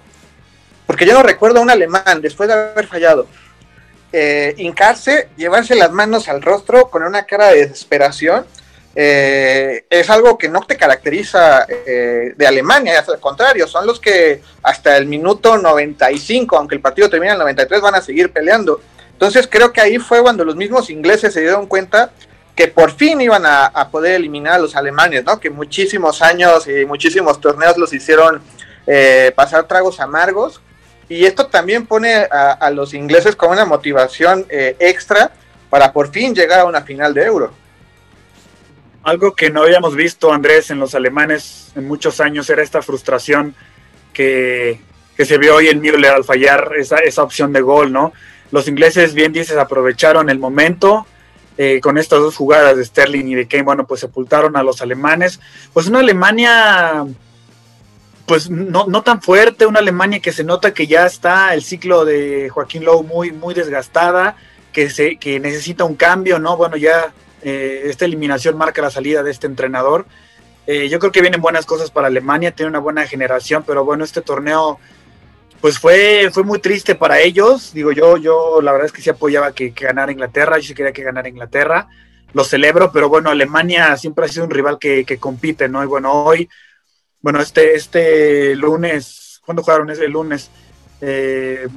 porque 0.87 1.05
yo 1.05 1.13
no 1.13 1.23
recuerdo 1.23 1.59
a 1.59 1.61
un 1.61 1.69
alemán, 1.69 2.21
después 2.21 2.47
de 2.47 2.55
haber 2.55 2.87
fallado, 2.87 3.27
eh, 4.11 4.53
hincarse, 4.57 5.29
llevarse 5.37 5.75
las 5.75 5.91
manos 5.91 6.29
al 6.29 6.41
rostro 6.41 6.89
con 6.89 7.03
una 7.03 7.25
cara 7.25 7.47
de 7.47 7.67
desesperación 7.67 8.45
eh, 8.95 9.85
es 9.89 10.09
algo 10.11 10.37
que 10.37 10.49
no 10.49 10.61
te 10.61 10.77
caracteriza 10.77 11.65
eh, 11.67 12.33
de 12.35 12.47
Alemania, 12.47 13.03
al 13.07 13.19
contrario, 13.19 13.67
son 13.67 13.87
los 13.87 13.99
que 13.99 14.41
hasta 14.61 14.97
el 14.97 15.07
minuto 15.07 15.57
95, 15.57 16.55
aunque 16.57 16.75
el 16.75 16.81
partido 16.81 17.09
termina 17.09 17.33
en 17.33 17.37
el 17.37 17.45
93, 17.45 17.81
van 17.81 17.95
a 17.95 18.01
seguir 18.01 18.31
peleando. 18.31 18.81
Entonces 19.13 19.47
creo 19.49 19.71
que 19.71 19.81
ahí 19.81 19.97
fue 19.97 20.21
cuando 20.21 20.43
los 20.43 20.55
mismos 20.55 20.89
ingleses 20.89 21.33
se 21.33 21.41
dieron 21.41 21.65
cuenta 21.67 22.11
que 22.55 22.67
por 22.67 22.91
fin 22.91 23.19
iban 23.21 23.43
a, 23.45 23.89
poder 23.89 24.15
eliminar 24.15 24.55
a 24.55 24.59
los 24.59 24.75
alemanes, 24.75 25.23
¿no? 25.23 25.39
Que 25.39 25.49
muchísimos 25.49 26.21
años 26.21 26.67
y 26.67 26.85
muchísimos 26.85 27.41
torneos 27.41 27.77
los 27.77 27.93
hicieron 27.93 28.41
eh, 28.85 29.31
pasar 29.35 29.67
tragos 29.67 29.99
amargos. 29.99 30.61
Y 31.09 31.25
esto 31.25 31.47
también 31.47 31.85
pone 31.85 32.27
a, 32.31 32.69
los 32.71 32.93
ingleses 32.93 33.35
con 33.35 33.51
una 33.51 33.65
motivación 33.65 34.45
extra 34.49 35.31
para 35.69 35.91
por 35.91 36.11
fin 36.11 36.33
llegar 36.33 36.59
a 36.59 36.65
una 36.65 36.81
final 36.81 37.13
de 37.13 37.23
Euro. 37.23 37.53
Algo 39.03 39.35
que 39.35 39.49
no 39.49 39.63
habíamos 39.63 39.95
visto, 39.95 40.31
Andrés, 40.31 40.71
en 40.71 40.79
los 40.79 40.95
alemanes 40.95 41.71
en 41.75 41.87
muchos 41.87 42.21
años 42.21 42.49
era 42.49 42.63
esta 42.63 42.81
frustración 42.81 43.53
que, 44.13 44.79
se 45.17 45.37
vio 45.37 45.55
hoy 45.55 45.67
en 45.67 45.81
Müller 45.81 46.11
al 46.11 46.23
fallar 46.23 46.71
esa, 46.77 46.97
esa 46.97 47.23
opción 47.23 47.51
de 47.51 47.61
gol, 47.61 47.91
¿no? 47.91 48.13
Los 48.53 48.67
ingleses, 48.67 49.15
bien 49.15 49.33
dices, 49.33 49.57
aprovecharon 49.57 50.29
el 50.29 50.37
momento, 50.37 51.07
eh, 51.57 51.79
con 51.81 51.97
estas 51.97 52.19
dos 52.19 52.35
jugadas 52.35 52.77
de 52.77 52.85
Sterling 52.85 53.25
y 53.25 53.33
de 53.33 53.47
Kane, 53.47 53.63
bueno, 53.63 53.87
pues 53.87 54.01
sepultaron 54.01 54.55
a 54.55 54.61
los 54.61 54.79
alemanes. 54.79 55.39
Pues 55.73 55.87
una 55.87 56.01
Alemania, 56.01 57.03
pues 58.27 58.51
no, 58.51 58.85
no 58.85 59.01
tan 59.01 59.23
fuerte, 59.23 59.65
una 59.65 59.79
Alemania 59.79 60.19
que 60.19 60.31
se 60.31 60.43
nota 60.43 60.71
que 60.71 60.85
ya 60.85 61.07
está 61.07 61.55
el 61.55 61.63
ciclo 61.63 62.05
de 62.05 62.47
Joaquín 62.49 62.85
Lowe 62.85 63.01
muy, 63.01 63.31
muy 63.31 63.55
desgastada, 63.55 64.35
que, 64.71 64.91
se, 64.91 65.15
que 65.15 65.39
necesita 65.39 65.83
un 65.83 65.95
cambio, 65.95 66.37
¿no? 66.37 66.55
Bueno, 66.55 66.77
ya 66.77 67.11
eh, 67.41 67.85
esta 67.85 68.05
eliminación 68.05 68.55
marca 68.55 68.83
la 68.83 68.91
salida 68.91 69.23
de 69.23 69.31
este 69.31 69.47
entrenador. 69.47 70.05
Eh, 70.67 70.89
yo 70.89 70.99
creo 70.99 71.11
que 71.11 71.21
vienen 71.21 71.41
buenas 71.41 71.65
cosas 71.65 71.89
para 71.89 72.05
Alemania, 72.05 72.51
tiene 72.51 72.69
una 72.69 72.77
buena 72.77 73.07
generación, 73.07 73.63
pero 73.65 73.83
bueno, 73.83 74.03
este 74.03 74.21
torneo 74.21 74.79
pues 75.63 75.79
fue, 75.79 76.29
fue 76.33 76.43
muy 76.43 76.59
triste 76.59 76.93
para 76.93 77.21
ellos. 77.21 77.71
Digo, 77.73 77.93
yo, 77.93 78.17
yo 78.17 78.61
la 78.61 78.73
verdad 78.73 78.87
es 78.87 78.91
que 78.91 79.01
sí 79.01 79.09
apoyaba 79.09 79.53
que, 79.53 79.69
ganara 79.69 80.11
Inglaterra, 80.11 80.57
yo 80.57 80.67
sí 80.67 80.73
quería 80.73 80.91
que 80.91 81.03
ganara 81.03 81.29
Inglaterra. 81.29 81.87
Lo 82.33 82.43
celebro, 82.43 82.91
pero 82.91 83.07
bueno, 83.07 83.29
Alemania 83.29 83.95
siempre 83.95 84.25
ha 84.25 84.27
sido 84.27 84.43
un 84.43 84.51
rival 84.51 84.77
que, 84.77 85.17
compite, 85.21 85.69
¿no? 85.69 85.81
Y 85.81 85.85
bueno, 85.85 86.11
hoy, 86.11 86.49
bueno, 87.21 87.39
este, 87.39 87.75
este 87.75 88.57
lunes, 88.57 89.39
¿cuándo 89.45 89.63
jugaron 89.63 89.89
ese 89.89 90.09
lunes? 90.09 90.51
Eh, 90.99 91.69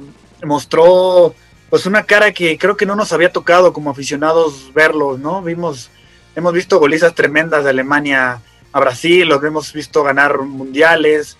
mostró 0.43 1.33
pues 1.69 1.85
una 1.85 2.03
cara 2.03 2.33
que 2.33 2.57
creo 2.57 2.75
que 2.75 2.85
no 2.85 2.97
nos 2.97 3.13
había 3.13 3.31
tocado 3.31 3.71
como 3.71 3.91
aficionados 3.91 4.73
verlos, 4.73 5.17
¿no? 5.17 5.41
Vimos, 5.41 5.91
hemos 6.35 6.51
visto 6.51 6.77
golizas 6.79 7.15
tremendas 7.15 7.63
de 7.63 7.69
Alemania 7.69 8.41
a 8.73 8.79
Brasil, 8.81 9.29
los 9.29 9.41
hemos 9.45 9.71
visto 9.71 10.03
ganar 10.03 10.39
mundiales, 10.39 11.37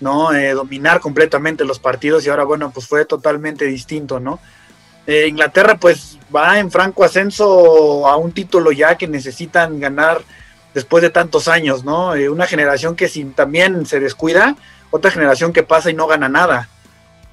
¿no? 0.00 0.32
Eh, 0.32 0.52
dominar 0.52 1.00
completamente 1.00 1.64
los 1.64 1.78
partidos 1.78 2.26
y 2.26 2.30
ahora, 2.30 2.44
bueno, 2.44 2.70
pues 2.72 2.86
fue 2.86 3.04
totalmente 3.04 3.64
distinto, 3.64 4.20
¿no? 4.20 4.40
Eh, 5.06 5.26
Inglaterra 5.28 5.76
pues 5.76 6.18
va 6.34 6.58
en 6.58 6.70
franco 6.70 7.04
ascenso 7.04 8.08
a 8.08 8.16
un 8.16 8.32
título 8.32 8.72
ya 8.72 8.96
que 8.96 9.06
necesitan 9.06 9.78
ganar 9.78 10.22
después 10.74 11.02
de 11.02 11.10
tantos 11.10 11.48
años, 11.48 11.84
¿no? 11.84 12.14
Eh, 12.14 12.28
una 12.28 12.46
generación 12.46 12.96
que 12.96 13.08
si 13.08 13.24
también 13.24 13.86
se 13.86 14.00
descuida, 14.00 14.56
otra 14.90 15.10
generación 15.10 15.52
que 15.52 15.62
pasa 15.62 15.90
y 15.90 15.94
no 15.94 16.06
gana 16.06 16.28
nada, 16.28 16.68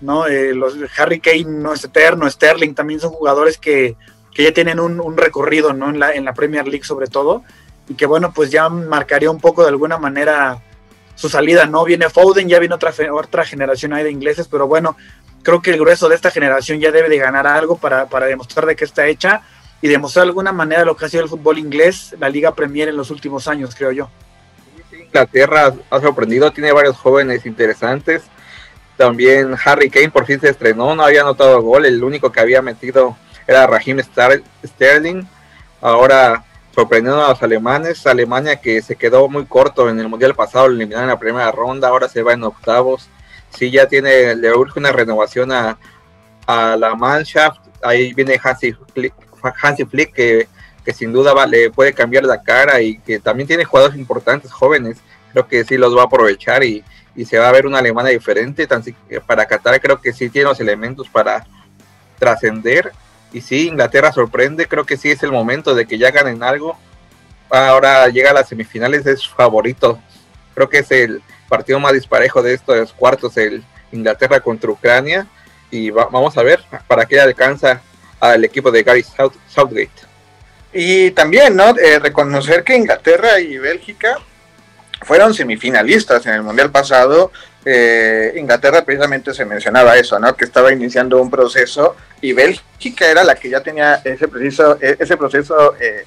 ¿no? 0.01 0.27
los 0.27 0.75
Harry 0.97 1.19
Kane 1.19 1.45
no 1.45 1.73
es 1.73 1.83
eterno, 1.83 2.29
Sterling 2.29 2.73
también 2.73 2.99
son 2.99 3.11
jugadores 3.11 3.57
que, 3.57 3.95
que 4.33 4.43
ya 4.43 4.51
tienen 4.51 4.79
un, 4.79 4.99
un, 4.99 5.15
recorrido, 5.17 5.73
¿no? 5.73 5.89
En 5.89 5.99
la, 5.99 6.11
en 6.13 6.25
la 6.25 6.33
Premier 6.33 6.67
League 6.67 6.83
sobre 6.83 7.07
todo, 7.07 7.43
y 7.87 7.93
que 7.93 8.05
bueno, 8.05 8.33
pues 8.33 8.51
ya 8.51 8.69
marcaría 8.69 9.31
un 9.31 9.39
poco 9.39 9.61
de 9.61 9.69
alguna 9.69 9.97
manera 9.97 10.61
su 11.15 11.29
salida, 11.29 11.65
¿no? 11.65 11.83
Viene 11.83 12.09
Foden, 12.09 12.49
ya 12.49 12.59
viene 12.59 12.75
otra, 12.75 12.93
otra 13.13 13.45
generación 13.45 13.93
ahí 13.93 14.03
de 14.03 14.11
ingleses, 14.11 14.47
pero 14.47 14.67
bueno, 14.67 14.97
creo 15.43 15.61
que 15.61 15.71
el 15.71 15.79
grueso 15.79 16.09
de 16.09 16.15
esta 16.15 16.31
generación 16.31 16.79
ya 16.79 16.91
debe 16.91 17.09
de 17.09 17.17
ganar 17.17 17.45
algo 17.45 17.77
para, 17.77 18.07
demostrar 18.25 18.65
de 18.65 18.75
qué 18.75 18.85
está 18.85 19.05
hecha 19.07 19.41
y 19.81 19.87
demostrar 19.89 20.23
de 20.25 20.29
alguna 20.29 20.51
manera 20.51 20.85
lo 20.85 20.95
que 20.95 21.05
ha 21.05 21.09
sido 21.09 21.23
el 21.23 21.29
fútbol 21.29 21.59
inglés, 21.59 22.15
la 22.19 22.29
Liga 22.29 22.55
Premier 22.55 22.89
en 22.89 22.97
los 22.97 23.11
últimos 23.11 23.47
años, 23.47 23.75
creo 23.75 23.91
yo. 23.91 24.09
Inglaterra 24.91 25.73
ha 25.89 25.99
sorprendido, 25.99 26.51
tiene 26.51 26.71
varios 26.71 26.97
jóvenes 26.97 27.45
interesantes. 27.45 28.23
También 28.97 29.55
Harry 29.65 29.89
Kane 29.89 30.11
por 30.11 30.25
fin 30.25 30.39
se 30.39 30.49
estrenó, 30.49 30.95
no 30.95 31.03
había 31.03 31.21
anotado 31.21 31.61
gol, 31.61 31.85
el 31.85 32.03
único 32.03 32.31
que 32.31 32.39
había 32.39 32.61
metido 32.61 33.17
era 33.45 33.67
Raheem 33.67 33.99
Sterling. 34.65 35.23
Ahora 35.81 36.45
sorprendiendo 36.73 37.23
a 37.23 37.29
los 37.29 37.43
alemanes. 37.43 38.05
Alemania 38.07 38.55
que 38.57 38.81
se 38.81 38.95
quedó 38.95 39.29
muy 39.29 39.45
corto 39.45 39.89
en 39.89 39.99
el 39.99 40.09
mundial 40.09 40.35
pasado, 40.35 40.65
eliminaron 40.65 41.03
en 41.03 41.09
la 41.09 41.19
primera 41.19 41.51
ronda, 41.51 41.89
ahora 41.89 42.09
se 42.09 42.23
va 42.23 42.33
en 42.33 42.43
octavos. 42.43 43.09
Sí, 43.49 43.69
ya 43.69 43.87
tiene, 43.87 44.35
le 44.35 44.51
urge 44.53 44.79
una 44.79 44.91
renovación 44.91 45.51
a, 45.51 45.77
la 46.47 46.95
Mannschaft. 46.95 47.59
Ahí 47.81 48.13
viene 48.13 48.39
Hansi 48.41 48.73
Flick, 48.93 49.13
Hansi 49.61 49.85
Flick 49.85 50.13
que, 50.13 50.47
sin 50.93 51.13
duda 51.13 51.45
le 51.45 51.69
puede 51.69 51.93
cambiar 51.93 52.25
la 52.25 52.41
cara 52.41 52.81
y 52.81 52.97
que 52.99 53.19
también 53.19 53.47
tiene 53.47 53.63
jugadores 53.63 53.97
importantes, 53.97 54.51
jóvenes. 54.51 54.97
Creo 55.31 55.47
que 55.47 55.63
sí 55.63 55.77
los 55.77 55.95
va 55.95 56.01
a 56.01 56.05
aprovechar 56.05 56.63
y, 56.63 56.83
y 57.15 57.25
se 57.25 57.37
va 57.37 57.49
a 57.49 57.51
ver 57.51 57.65
una 57.65 57.79
Alemania 57.79 58.11
diferente. 58.11 58.67
Para 59.25 59.45
Qatar 59.45 59.79
creo 59.79 60.01
que 60.01 60.11
sí 60.11 60.29
tiene 60.29 60.49
los 60.49 60.59
elementos 60.59 61.07
para 61.07 61.45
trascender 62.19 62.91
y 63.33 63.41
sí, 63.41 63.67
Inglaterra 63.67 64.11
sorprende, 64.11 64.67
creo 64.67 64.85
que 64.85 64.95
sí 64.95 65.09
es 65.09 65.23
el 65.23 65.31
momento 65.31 65.73
de 65.73 65.87
que 65.87 65.97
ya 65.97 66.11
ganen 66.11 66.43
algo. 66.43 66.77
Ahora 67.49 68.07
llega 68.07 68.29
a 68.29 68.33
las 68.33 68.47
semifinales, 68.47 69.05
es 69.07 69.27
favorito. 69.27 69.99
Creo 70.53 70.69
que 70.69 70.79
es 70.79 70.91
el 70.91 71.21
partido 71.49 71.79
más 71.79 71.93
disparejo 71.93 72.43
de 72.43 72.53
estos 72.53 72.93
cuartos, 72.93 73.35
el 73.37 73.63
Inglaterra 73.91 74.39
contra 74.39 74.69
Ucrania. 74.69 75.27
Y 75.71 75.89
vamos 75.89 76.37
a 76.37 76.43
ver 76.43 76.63
para 76.87 77.05
qué 77.05 77.19
alcanza 77.19 77.81
al 78.19 78.45
equipo 78.45 78.71
de 78.71 78.83
Gary 78.83 79.03
Southgate. 79.47 79.89
Y 80.71 81.11
también, 81.11 81.55
¿no? 81.55 81.75
Eh, 81.77 81.99
reconocer 81.99 82.63
que 82.63 82.75
Inglaterra 82.75 83.39
y 83.39 83.57
Bélgica 83.57 84.17
fueron 85.01 85.33
semifinalistas 85.33 86.25
en 86.27 86.33
el 86.33 86.43
Mundial 86.43 86.71
pasado 86.71 87.31
eh, 87.65 88.33
Inglaterra 88.35 88.83
precisamente 88.83 89.33
se 89.33 89.45
mencionaba 89.45 89.95
eso, 89.97 90.19
¿no? 90.19 90.35
Que 90.35 90.45
estaba 90.45 90.71
iniciando 90.71 91.21
un 91.21 91.29
proceso 91.29 91.95
y 92.21 92.33
Bélgica 92.33 93.07
era 93.07 93.23
la 93.23 93.35
que 93.35 93.49
ya 93.49 93.61
tenía 93.61 94.01
ese, 94.03 94.27
preciso, 94.27 94.77
e, 94.81 94.97
ese 94.99 95.17
proceso 95.17 95.75
eh. 95.79 96.03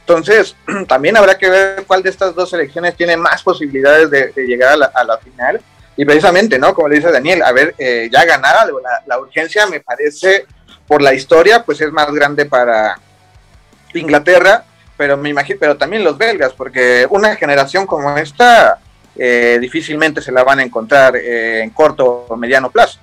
Entonces, 0.00 0.56
también 0.88 1.16
habrá 1.16 1.38
que 1.38 1.48
ver 1.48 1.84
cuál 1.86 2.02
de 2.02 2.10
estas 2.10 2.34
dos 2.34 2.50
selecciones 2.50 2.96
tiene 2.96 3.16
más 3.16 3.42
posibilidades 3.42 4.10
de, 4.10 4.32
llegar 4.46 4.72
a 4.72 5.04
la, 5.04 5.18
final. 5.18 5.60
Y 5.96 6.04
precisamente, 6.04 6.58
¿no? 6.58 6.74
Como 6.74 6.88
le 6.88 6.96
dice 6.96 7.12
Daniel, 7.12 7.42
a 7.42 7.52
ver, 7.52 7.74
eh, 7.78 8.08
ya 8.10 8.24
ganar. 8.24 8.66
La, 8.66 9.02
la 9.06 9.18
urgencia 9.20 9.66
me 9.66 9.80
parece, 9.80 10.46
por 10.88 11.02
la 11.02 11.14
historia, 11.14 11.62
pues 11.64 11.80
es 11.80 11.92
más 11.92 12.10
grande 12.12 12.46
para 12.46 12.98
Inglaterra, 13.94 14.64
pero 14.96 15.16
me 15.16 15.28
imagino, 15.28 15.58
pero 15.60 15.76
también 15.76 16.02
los 16.02 16.18
belgas, 16.18 16.52
porque 16.52 17.06
una 17.10 17.36
generación 17.36 17.86
como 17.86 18.16
esta 18.16 18.78
eh, 19.16 19.58
difícilmente 19.60 20.22
se 20.22 20.32
la 20.32 20.42
van 20.42 20.60
a 20.60 20.62
encontrar 20.62 21.16
eh, 21.16 21.62
en 21.62 21.70
corto 21.70 22.26
o 22.28 22.36
mediano 22.36 22.70
plazo. 22.70 22.98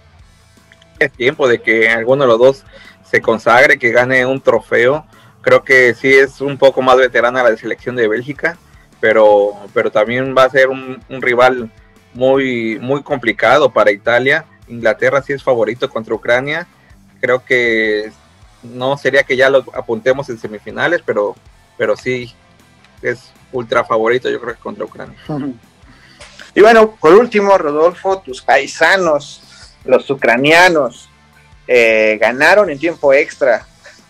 Es 0.98 1.12
tiempo 1.12 1.48
de 1.48 1.62
que 1.62 1.90
alguno 1.90 2.24
de 2.24 2.28
los 2.28 2.40
dos 2.40 2.66
se 3.10 3.22
consagre, 3.22 3.80
que 3.80 3.92
gane 3.92 4.26
un 4.26 4.42
trofeo. 4.42 5.06
Creo 5.42 5.64
que 5.64 5.94
sí 5.94 6.12
es 6.12 6.42
un 6.42 6.58
poco 6.58 6.82
más 6.82 6.98
veterana 6.98 7.44
la 7.44 7.56
selección 7.56 7.96
de 7.96 8.08
Bélgica, 8.08 8.58
pero, 9.00 9.54
pero 9.74 9.92
también 9.92 10.36
va 10.38 10.44
a 10.44 10.50
ser 10.50 10.68
un, 10.70 11.02
rival 11.10 11.72
muy, 12.14 12.78
muy 12.80 13.02
complicado 13.04 13.72
para 13.72 13.92
Italia. 13.92 14.46
Inglaterra 14.68 15.22
sí 15.22 15.34
es 15.34 15.44
favorito 15.44 15.90
contra 15.90 16.14
Ucrania. 16.14 16.68
Creo 17.22 17.44
que 17.46 18.12
no 18.64 18.98
sería 18.98 19.24
que 19.24 19.38
ya 19.38 19.50
lo 19.50 19.64
apuntemos 19.74 20.30
en 20.30 20.38
semifinales, 20.38 21.02
pero, 21.06 21.36
pero 21.78 21.96
sí 21.96 22.34
es 23.02 23.32
ultra 23.52 23.86
favorito, 23.86 24.30
yo 24.30 24.42
creo 24.42 24.56
que 24.56 24.62
contra 24.62 24.86
Ucrania. 24.86 25.18
Y 26.60 26.62
bueno, 26.62 26.98
por 27.00 27.14
último, 27.14 27.58
Rodolfo, 27.58 28.20
tus 28.20 28.42
paisanos, 28.42 29.42
los 29.86 30.10
ucranianos, 30.10 31.08
eh, 31.66 32.18
ganaron 32.20 32.70
en 32.70 32.78
tiempo 32.78 33.14
extra 33.14 33.66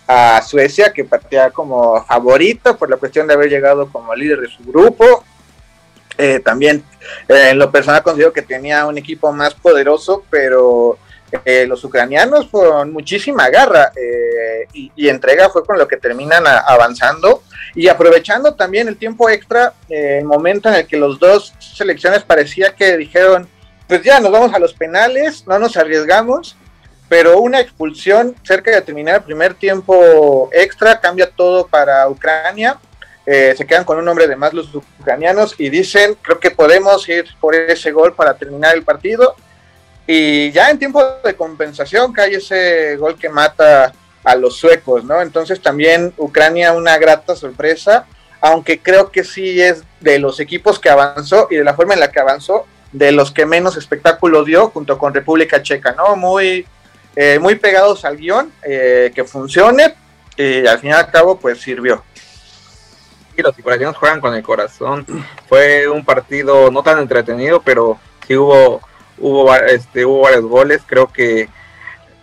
a 0.07 0.41
Suecia, 0.41 0.91
que 0.91 1.03
partía 1.03 1.51
como 1.51 2.03
favorito 2.05 2.75
por 2.75 2.89
la 2.89 2.97
cuestión 2.97 3.27
de 3.27 3.35
haber 3.35 3.51
llegado 3.51 3.87
como 3.91 4.15
líder 4.15 4.41
de 4.41 4.47
su 4.47 4.63
grupo. 4.63 5.23
Eh, 6.17 6.39
también 6.39 6.83
eh, 7.27 7.49
en 7.51 7.59
lo 7.59 7.69
personal 7.69 8.01
considero 8.01 8.33
que 8.33 8.41
tenía 8.41 8.87
un 8.87 8.97
equipo 8.97 9.31
más 9.31 9.53
poderoso, 9.53 10.23
pero 10.31 10.97
los 11.67 11.83
ucranianos 11.83 12.47
con 12.47 12.91
muchísima 12.91 13.47
garra 13.51 13.91
y, 14.73 15.07
entrega 15.07 15.51
fue 15.51 15.63
con 15.63 15.77
lo 15.77 15.87
que 15.87 15.97
terminan 15.97 16.43
avanzando 16.47 17.43
y 17.75 17.87
aprovechando 17.87 18.53
también 18.55 18.87
el 18.87 18.97
tiempo 18.97 19.29
extra, 19.29 19.73
el 19.89 20.25
momento 20.25 20.69
en 20.69 20.75
el 20.75 20.87
que 20.87 20.97
los 20.97 21.19
dos 21.19 21.53
selecciones 21.59 22.23
parecía 22.23 22.75
que 22.75 22.97
dijeron, 22.97 23.47
pues 23.87 24.03
ya 24.03 24.19
nos 24.19 24.31
vamos 24.31 24.53
a 24.53 24.59
los 24.59 24.73
penales, 24.73 25.45
no 25.47 25.59
nos 25.59 25.77
arriesgamos, 25.77 26.55
pero 27.07 27.39
una 27.39 27.59
expulsión 27.59 28.35
cerca 28.43 28.71
de 28.71 28.81
terminar 28.81 29.15
el 29.15 29.23
primer 29.23 29.55
tiempo 29.55 30.49
extra 30.53 30.99
cambia 30.99 31.29
todo 31.29 31.67
para 31.67 32.07
Ucrania. 32.07 32.77
Eh, 33.25 33.53
se 33.57 33.65
quedan 33.65 33.83
con 33.83 33.97
un 33.97 34.07
hombre 34.07 34.27
de 34.27 34.35
más 34.35 34.53
los 34.53 34.73
ucranianos 34.73 35.55
y 35.57 35.69
dicen, 35.69 36.15
creo 36.21 36.39
que 36.39 36.51
podemos 36.51 37.07
ir 37.09 37.25
por 37.39 37.55
ese 37.55 37.91
gol 37.91 38.13
para 38.13 38.35
terminar 38.35 38.75
el 38.75 38.83
partido. 38.83 39.35
Y 40.05 40.51
ya 40.51 40.69
en 40.69 40.79
tiempo 40.79 41.03
de 41.23 41.35
compensación 41.35 42.13
cae 42.13 42.35
ese 42.35 42.95
gol 42.97 43.17
que 43.17 43.29
mata 43.29 43.91
a 44.29 44.35
los 44.35 44.57
suecos, 44.57 45.03
¿no? 45.03 45.21
Entonces 45.21 45.59
también 45.59 46.13
Ucrania 46.17 46.73
una 46.73 46.97
grata 46.99 47.35
sorpresa, 47.35 48.05
aunque 48.41 48.79
creo 48.79 49.09
que 49.09 49.23
sí 49.23 49.59
es 49.59 49.83
de 49.99 50.19
los 50.19 50.39
equipos 50.39 50.77
que 50.77 50.89
avanzó 50.89 51.47
y 51.49 51.55
de 51.55 51.63
la 51.63 51.73
forma 51.73 51.95
en 51.95 51.99
la 51.99 52.11
que 52.11 52.19
avanzó, 52.19 52.67
de 52.91 53.11
los 53.11 53.31
que 53.31 53.47
menos 53.47 53.75
espectáculo 53.75 54.43
dio 54.43 54.69
junto 54.69 54.99
con 54.99 55.15
República 55.15 55.63
Checa, 55.63 55.93
¿no? 55.93 56.15
Muy, 56.15 56.67
eh, 57.15 57.39
muy 57.39 57.55
pegados 57.55 58.05
al 58.05 58.17
guion, 58.17 58.53
eh, 58.61 59.11
que 59.15 59.23
funcione 59.23 59.95
y 60.37 60.67
al 60.67 60.77
fin 60.77 60.91
y 60.91 60.93
al 60.93 61.09
cabo 61.09 61.39
pues 61.39 61.59
sirvió. 61.59 62.03
Y 63.35 63.41
los 63.41 63.57
ucranianos 63.57 63.97
juegan 63.97 64.21
con 64.21 64.35
el 64.35 64.43
corazón. 64.43 65.07
Fue 65.47 65.87
un 65.87 66.05
partido 66.05 66.69
no 66.69 66.83
tan 66.83 66.99
entretenido, 66.99 67.61
pero 67.63 67.99
sí 68.27 68.37
hubo, 68.37 68.79
hubo, 69.17 69.55
este, 69.55 70.05
hubo 70.05 70.21
varios 70.21 70.43
goles. 70.43 70.81
Creo 70.85 71.07
que 71.11 71.49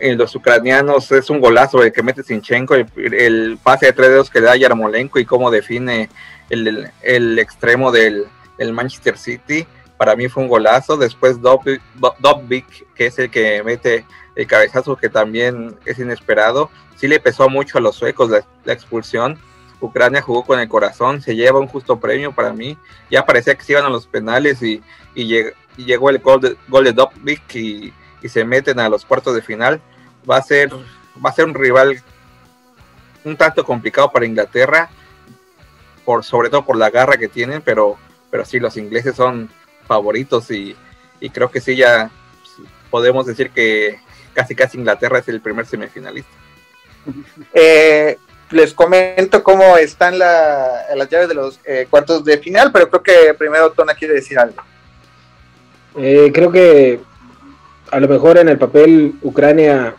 los 0.00 0.34
ucranianos 0.34 1.10
es 1.12 1.30
un 1.30 1.40
golazo 1.40 1.82
el 1.82 1.92
que 1.92 2.02
mete 2.02 2.22
Sinchenko, 2.22 2.74
el, 2.74 3.58
pase 3.62 3.86
de 3.86 3.92
tres 3.92 4.08
dedos 4.10 4.30
que 4.30 4.40
le 4.40 4.46
da 4.46 4.56
Yarmolenko 4.56 5.18
y 5.18 5.24
cómo 5.24 5.50
define 5.50 6.08
el, 6.50 6.90
el, 7.02 7.38
extremo 7.38 7.90
del, 7.90 8.26
Manchester 8.72 9.16
City. 9.16 9.66
Para 9.96 10.16
mí 10.16 10.28
fue 10.28 10.42
un 10.42 10.48
golazo. 10.48 10.96
Después 10.96 11.40
Dobbik, 11.40 12.94
que 12.94 13.06
es 13.06 13.18
el 13.18 13.30
que 13.30 13.62
mete 13.62 14.04
el 14.34 14.46
cabezazo 14.46 14.96
que 14.96 15.08
también 15.08 15.76
es 15.84 15.98
inesperado. 15.98 16.70
Sí 16.96 17.08
le 17.08 17.20
pesó 17.20 17.48
mucho 17.48 17.78
a 17.78 17.80
los 17.80 17.96
suecos 17.96 18.30
la, 18.30 18.72
expulsión. 18.72 19.38
Ucrania 19.80 20.22
jugó 20.22 20.44
con 20.44 20.58
el 20.58 20.68
corazón, 20.68 21.20
se 21.20 21.36
lleva 21.36 21.60
un 21.60 21.68
justo 21.68 21.98
premio 22.00 22.32
para 22.32 22.52
mí. 22.52 22.78
Ya 23.10 23.26
parecía 23.26 23.54
que 23.54 23.64
se 23.64 23.72
iban 23.72 23.84
a 23.84 23.90
los 23.90 24.06
penales 24.06 24.62
y, 24.62 24.82
llegó 25.76 26.08
el 26.08 26.18
gol 26.18 26.40
de, 26.40 26.56
gol 26.68 26.84
de 26.84 26.92
Dobbik 26.92 27.54
y 27.54 27.92
y 28.26 28.28
se 28.28 28.44
meten 28.44 28.78
a 28.80 28.88
los 28.88 29.04
cuartos 29.04 29.34
de 29.34 29.42
final, 29.42 29.80
va 30.28 30.36
a 30.36 30.42
ser, 30.42 30.70
va 31.24 31.30
a 31.30 31.32
ser 31.32 31.46
un 31.46 31.54
rival 31.54 32.02
un 33.24 33.36
tanto 33.36 33.64
complicado 33.64 34.10
para 34.12 34.26
Inglaterra, 34.26 34.90
por, 36.04 36.24
sobre 36.24 36.50
todo 36.50 36.64
por 36.64 36.76
la 36.76 36.90
garra 36.90 37.16
que 37.16 37.28
tienen, 37.28 37.62
pero, 37.62 37.96
pero 38.30 38.44
sí, 38.44 38.60
los 38.60 38.76
ingleses 38.76 39.16
son 39.16 39.50
favoritos 39.86 40.50
y, 40.50 40.76
creo 41.32 41.50
que 41.50 41.60
sí, 41.60 41.76
ya 41.76 42.10
podemos 42.90 43.26
decir 43.26 43.50
que 43.50 43.98
casi 44.34 44.54
casi 44.54 44.78
Inglaterra 44.78 45.18
es 45.18 45.28
el 45.28 45.40
primer 45.40 45.66
semifinalista. 45.66 46.30
Eh, 47.54 48.18
les 48.50 48.74
comento 48.74 49.42
cómo 49.42 49.76
están 49.76 50.18
las 50.18 51.10
llaves 51.10 51.28
de 51.28 51.34
los 51.34 51.60
eh, 51.64 51.86
cuartos 51.90 52.24
de 52.24 52.38
final, 52.38 52.70
pero 52.72 52.88
creo 52.88 53.02
que 53.02 53.34
primero 53.34 53.72
Tona 53.72 53.94
quiere 53.94 54.14
decir 54.14 54.38
algo. 54.38 54.62
Eh, 55.96 56.30
creo 56.32 56.52
que 56.52 57.00
a 57.96 58.00
lo 58.00 58.08
mejor 58.08 58.36
en 58.36 58.50
el 58.50 58.58
papel 58.58 59.14
Ucrania 59.22 59.94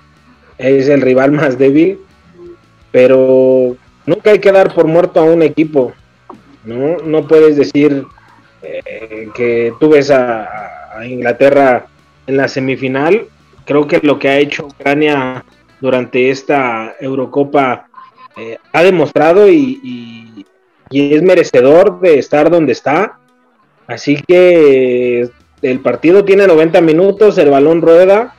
es 0.59 0.87
el 0.87 1.01
rival 1.01 1.31
más 1.31 1.57
débil, 1.57 1.97
pero 2.91 3.75
nunca 4.05 4.29
hay 4.29 4.37
que 4.37 4.51
dar 4.51 4.71
por 4.71 4.85
muerto 4.85 5.19
a 5.19 5.23
un 5.23 5.41
equipo. 5.41 5.93
No, 6.63 6.97
no 6.97 7.27
puedes 7.27 7.57
decir 7.57 8.05
eh, 8.61 9.29
que 9.33 9.73
tú 9.79 9.89
ves 9.89 10.11
a, 10.11 10.47
Inglaterra 11.07 11.87
en 12.27 12.37
la 12.37 12.47
semifinal. 12.47 13.25
Creo 13.65 13.87
que 13.87 13.99
lo 14.03 14.19
que 14.19 14.29
ha 14.29 14.37
hecho 14.37 14.67
Ucrania 14.67 15.43
durante 15.79 16.29
esta 16.29 16.95
Eurocopa 16.99 17.87
eh, 18.35 18.57
ha 18.73 18.83
demostrado 18.83 19.49
y, 19.49 20.45
y 20.91 21.15
es 21.15 21.23
merecedor 21.23 21.99
de 21.99 22.19
estar 22.19 22.51
donde 22.51 22.73
está. 22.73 23.17
Así 23.87 24.21
que 24.27 25.29
el 25.61 25.79
partido 25.79 26.23
tiene 26.23 26.47
90 26.47 26.81
minutos, 26.81 27.37
el 27.37 27.49
balón 27.49 27.81
rueda 27.81 28.35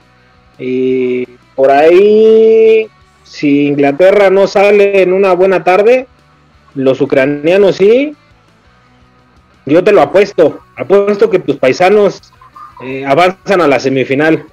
y 0.58 1.26
por 1.54 1.70
ahí, 1.70 2.88
si 3.24 3.66
Inglaterra 3.66 4.30
no 4.30 4.46
sale 4.46 5.02
en 5.02 5.12
una 5.12 5.32
buena 5.32 5.64
tarde, 5.64 6.06
los 6.74 7.00
ucranianos 7.00 7.76
sí, 7.76 8.14
yo 9.66 9.84
te 9.84 9.92
lo 9.92 10.02
apuesto, 10.02 10.60
apuesto 10.76 11.28
que 11.28 11.40
tus 11.40 11.56
paisanos 11.56 12.32
eh, 12.82 13.04
avanzan 13.04 13.60
a 13.60 13.66
la 13.66 13.80
semifinal. 13.80 14.44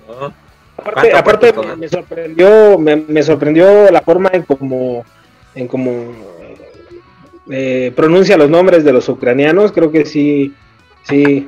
aparte, 1.13 1.53
me, 1.77 1.87
sorprendió, 1.87 2.77
me, 2.79 3.23
sorprendió 3.23 3.91
la 3.91 4.01
forma 4.01 4.31
en 4.33 4.43
cómo 4.43 5.05
en 5.53 5.67
cómo 5.67 6.11
eh, 7.49 7.93
pronuncia 7.95 8.35
los 8.35 8.49
nombres 8.49 8.83
de 8.83 8.91
los 8.91 9.07
ucranianos, 9.07 9.71
creo 9.71 9.91
que 9.91 10.05
sí, 10.05 10.53
sí, 11.03 11.47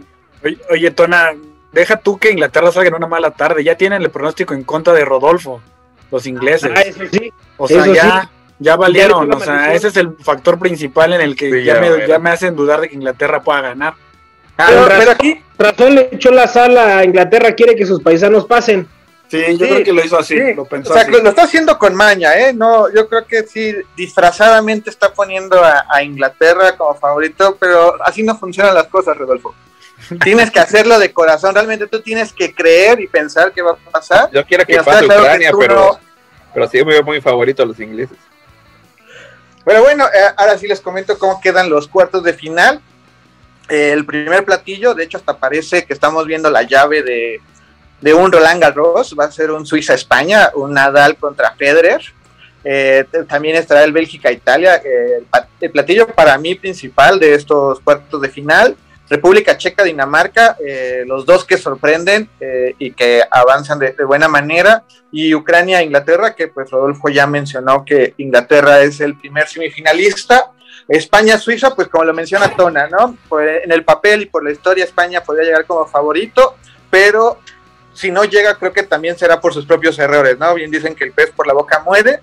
Oye, 0.69 0.91
Tona, 0.91 1.33
deja 1.71 1.97
tú 1.97 2.17
que 2.17 2.31
Inglaterra 2.31 2.71
salga 2.71 2.89
en 2.89 2.95
una 2.95 3.07
mala 3.07 3.31
tarde. 3.31 3.63
Ya 3.63 3.75
tienen 3.75 4.01
el 4.01 4.09
pronóstico 4.09 4.53
en 4.53 4.63
contra 4.63 4.93
de 4.93 5.05
Rodolfo, 5.05 5.61
los 6.11 6.25
ingleses. 6.27 6.71
Ah, 6.75 6.81
eso 6.81 7.01
sí. 7.11 7.31
O 7.57 7.67
sea, 7.67 7.85
ya, 7.87 8.29
ya 8.59 8.75
valieron. 8.75 9.31
o 9.33 9.39
sea, 9.39 9.73
ese 9.73 9.89
es 9.89 9.97
el 9.97 10.15
factor 10.17 10.59
principal 10.59 11.13
en 11.13 11.21
el 11.21 11.35
que 11.35 11.63
ya, 11.63 11.79
me, 12.19 12.29
hacen 12.29 12.55
dudar 12.55 12.81
de 12.81 12.89
que 12.89 12.95
Inglaterra 12.95 13.41
pueda 13.41 13.61
ganar. 13.61 13.93
pero, 14.55 15.11
aquí 15.11 15.41
razón 15.57 15.95
le 15.95 16.09
echó 16.11 16.31
la 16.31 16.47
sala 16.47 16.99
a 16.99 17.03
Inglaterra, 17.03 17.53
quiere 17.53 17.75
que 17.75 17.85
sus 17.85 18.01
paisanos 18.01 18.45
pasen. 18.45 18.87
Sí, 19.27 19.43
yo 19.57 19.67
creo 19.67 19.83
que 19.83 19.91
lo 19.91 20.05
hizo 20.05 20.17
así, 20.17 20.53
lo 20.53 20.63
pensó 20.63 20.93
o 20.93 20.93
sea, 20.93 21.05
lo 21.05 21.17
está 21.17 21.43
haciendo 21.43 21.77
con 21.77 21.93
maña, 21.93 22.33
¿eh? 22.37 22.53
No, 22.53 22.89
yo 22.93 23.09
creo 23.09 23.25
que 23.25 23.43
sí, 23.43 23.75
disfrazadamente 23.97 24.89
está 24.89 25.13
poniendo 25.13 25.61
a 25.61 26.01
Inglaterra 26.01 26.77
como 26.77 26.95
favorito, 26.95 27.57
pero 27.59 28.01
así 28.05 28.23
no 28.23 28.37
funcionan 28.37 28.73
las 28.73 28.87
cosas, 28.87 29.17
Rodolfo. 29.17 29.53
Tienes 30.23 30.51
que 30.51 30.59
hacerlo 30.59 30.99
de 30.99 31.11
corazón, 31.11 31.53
realmente 31.53 31.87
tú 31.87 32.01
tienes 32.01 32.31
que 32.31 32.53
creer 32.53 32.99
y 33.01 33.07
pensar 33.07 33.51
que 33.51 33.61
va 33.61 33.71
a 33.71 33.91
pasar. 33.91 34.29
Yo 34.31 34.45
quiero 34.45 34.65
que 34.65 34.81
pase 34.81 35.05
Ucrania, 35.05 35.51
pero, 35.57 35.99
pero 36.53 36.67
sí 36.67 36.81
veo 36.83 37.03
muy 37.03 37.19
favorito 37.21 37.63
a 37.63 37.65
los 37.65 37.79
ingleses. 37.79 38.17
Pero 39.65 39.83
bueno, 39.83 40.05
eh, 40.05 40.33
ahora 40.37 40.57
sí 40.57 40.67
les 40.67 40.79
comento 40.79 41.17
cómo 41.17 41.41
quedan 41.41 41.69
los 41.69 41.87
cuartos 41.87 42.23
de 42.23 42.33
final. 42.33 42.79
el 43.67 44.05
primer 44.05 44.45
platillo, 44.45 44.93
de 44.93 45.03
hecho, 45.03 45.17
hasta 45.17 45.37
parece 45.37 45.85
que 45.85 45.93
estamos 45.93 46.25
viendo 46.25 46.49
la 46.49 46.63
llave 46.63 47.03
de, 47.03 47.41
de 47.99 48.13
un 48.13 48.31
Roland 48.31 48.61
Garros, 48.61 49.13
va 49.19 49.25
a 49.25 49.31
ser 49.31 49.51
un 49.51 49.65
Suiza-España, 49.65 50.51
un 50.55 50.73
Nadal 50.73 51.17
contra 51.17 51.51
Federer. 51.55 52.01
Eh, 52.63 53.05
también 53.27 53.55
estará 53.55 53.83
el 53.83 53.91
Bélgica-Italia. 53.91 54.81
el, 55.59 55.71
platillo 55.71 56.07
para 56.07 56.37
mí 56.37 56.55
principal 56.55 57.19
de 57.19 57.33
estos 57.33 57.79
cuartos 57.81 58.21
de 58.21 58.29
final 58.29 58.77
República 59.09 59.57
Checa, 59.57 59.83
Dinamarca, 59.83 60.57
eh, 60.65 61.03
los 61.05 61.25
dos 61.25 61.45
que 61.45 61.57
sorprenden 61.57 62.29
eh, 62.39 62.75
y 62.77 62.91
que 62.91 63.23
avanzan 63.29 63.79
de, 63.79 63.93
buena 64.05 64.27
manera, 64.27 64.83
y 65.11 65.33
Ucrania, 65.33 65.81
Inglaterra, 65.81 66.35
que 66.35 66.49
pues 66.49 66.69
Rodolfo 66.69 67.07
ya 67.09 67.25
mencionó 67.25 67.85
que 67.85 68.13
Inglaterra 68.17 68.81
es 68.81 68.99
el 68.99 69.17
primer 69.17 69.47
semifinalista. 69.47 70.51
España, 70.89 71.37
Suiza, 71.37 71.73
pues 71.73 71.87
como 71.87 72.03
lo 72.03 72.13
menciona 72.13 72.49
Tona, 72.55 72.87
¿no? 72.87 73.17
En 73.39 73.71
el 73.71 73.83
papel 73.83 74.23
y 74.23 74.25
por 74.25 74.43
la 74.43 74.51
historia 74.51 74.83
España 74.83 75.21
podría 75.21 75.45
llegar 75.45 75.65
como 75.65 75.85
favorito, 75.85 76.55
pero 76.89 77.39
si 77.93 78.11
no 78.11 78.25
llega 78.25 78.55
creo 78.55 78.71
que 78.71 78.83
también 78.83 79.17
será 79.17 79.41
por 79.41 79.53
sus 79.53 79.65
propios 79.65 79.97
errores, 79.99 80.37
¿no? 80.37 80.53
Bien 80.53 80.69
dicen 80.69 80.95
que 80.95 81.05
el 81.05 81.13
pez 81.13 81.31
por 81.31 81.47
la 81.47 81.53
boca 81.53 81.81
muere. 81.83 82.19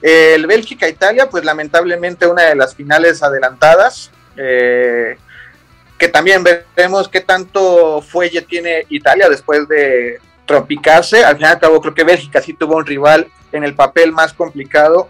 El 0.00 0.46
Bélgica-Italia, 0.46 1.28
pues 1.28 1.44
lamentablemente 1.44 2.26
una 2.26 2.44
de 2.44 2.54
las 2.54 2.74
finales 2.74 3.22
adelantadas. 3.22 4.10
Eh, 4.36 5.16
que 5.98 6.08
también 6.08 6.44
veremos 6.44 7.08
qué 7.08 7.20
tanto 7.20 8.02
fuelle 8.02 8.42
tiene 8.42 8.86
Italia 8.88 9.28
después 9.28 9.66
de 9.68 10.18
tropicarse. 10.44 11.24
Al 11.24 11.36
final 11.36 11.56
y 11.56 11.60
cabo, 11.60 11.80
creo 11.80 11.94
que 11.94 12.04
Bélgica 12.04 12.40
sí 12.40 12.52
tuvo 12.52 12.76
un 12.76 12.86
rival 12.86 13.26
en 13.52 13.64
el 13.64 13.74
papel 13.74 14.12
más 14.12 14.32
complicado, 14.32 15.08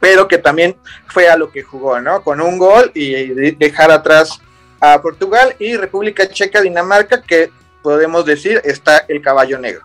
pero 0.00 0.26
que 0.26 0.38
también 0.38 0.76
fue 1.06 1.28
a 1.28 1.36
lo 1.36 1.50
que 1.50 1.62
jugó, 1.62 2.00
¿no? 2.00 2.22
Con 2.22 2.40
un 2.40 2.58
gol 2.58 2.90
y 2.94 3.52
dejar 3.52 3.90
atrás 3.90 4.40
a 4.80 5.00
Portugal 5.00 5.54
y 5.58 5.76
República 5.76 6.28
Checa, 6.28 6.60
Dinamarca, 6.60 7.22
que 7.22 7.50
podemos 7.82 8.24
decir 8.24 8.60
está 8.64 9.04
el 9.08 9.20
caballo 9.20 9.58
negro. 9.58 9.82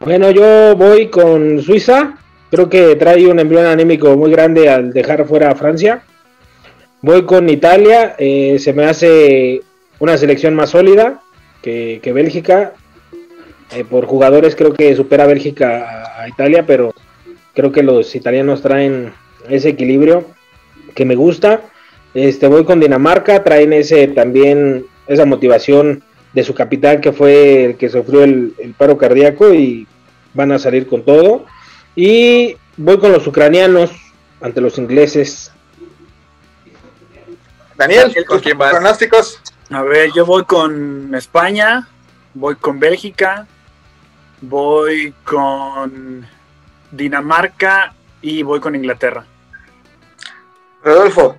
Bueno, 0.00 0.30
yo 0.30 0.74
voy 0.76 1.08
con 1.08 1.62
Suiza. 1.62 2.14
Creo 2.50 2.68
que 2.68 2.96
trae 2.96 3.26
un 3.26 3.38
embrión 3.38 3.64
anímico 3.64 4.14
muy 4.16 4.30
grande 4.30 4.68
al 4.68 4.92
dejar 4.92 5.26
fuera 5.26 5.50
a 5.50 5.54
Francia. 5.54 6.02
Voy 7.04 7.24
con 7.24 7.48
Italia, 7.48 8.14
eh, 8.16 8.60
se 8.60 8.72
me 8.72 8.84
hace 8.84 9.60
una 9.98 10.16
selección 10.16 10.54
más 10.54 10.70
sólida 10.70 11.20
que, 11.60 12.00
Bélgica. 12.14 12.74
Eh, 13.74 13.84
por 13.84 14.06
jugadores 14.06 14.54
creo 14.54 14.72
que 14.72 14.94
supera 14.94 15.24
a 15.24 15.26
Bélgica 15.26 16.14
a, 16.16 16.28
Italia, 16.28 16.64
pero 16.64 16.94
creo 17.54 17.72
que 17.72 17.82
los 17.82 18.14
italianos 18.14 18.62
traen 18.62 19.12
ese 19.48 19.70
equilibrio 19.70 20.26
que 20.94 21.04
me 21.04 21.16
gusta. 21.16 21.62
Este, 22.14 22.46
voy 22.46 22.64
con 22.64 22.78
Dinamarca, 22.78 23.42
traen 23.42 23.72
ese 23.72 24.06
también 24.06 24.86
esa 25.08 25.24
motivación 25.24 26.04
de 26.32 26.44
su 26.44 26.54
capitán 26.54 27.00
que 27.00 27.10
fue 27.10 27.64
el 27.64 27.76
que 27.76 27.88
sufrió 27.88 28.22
el 28.22 28.74
paro 28.78 28.96
cardíaco 28.96 29.52
y 29.52 29.88
van 30.34 30.52
a 30.52 30.60
salir 30.60 30.86
con 30.86 31.02
todo. 31.02 31.46
Y 31.96 32.56
voy 32.76 32.98
con 32.98 33.10
los 33.10 33.26
ucranianos 33.26 33.90
ante 34.40 34.60
los 34.60 34.78
ingleses 34.78 35.51
Daniel, 37.82 38.24
¿con 38.26 38.38
quién 38.38 38.56
vas? 38.56 38.70
¿Pronósticos? 38.70 39.40
A 39.70 39.82
ver, 39.82 40.12
yo 40.12 40.24
voy 40.24 40.44
con 40.44 41.12
España, 41.16 41.88
voy 42.32 42.54
con 42.54 42.78
Bélgica, 42.78 43.48
voy 44.40 45.12
con 45.24 46.24
Dinamarca 46.92 47.92
y 48.20 48.44
voy 48.44 48.60
con 48.60 48.76
Inglaterra. 48.76 49.24
Rodolfo. 50.84 51.36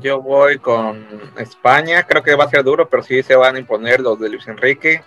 Yo 0.00 0.20
voy 0.20 0.58
con 0.58 1.06
España, 1.38 2.02
creo 2.02 2.24
que 2.24 2.34
va 2.34 2.44
a 2.44 2.50
ser 2.50 2.64
duro, 2.64 2.88
pero 2.88 3.04
sí 3.04 3.22
se 3.22 3.36
van 3.36 3.54
a 3.54 3.58
imponer 3.60 4.00
los 4.00 4.18
de 4.18 4.30
Luis 4.30 4.48
Enrique. 4.48 5.04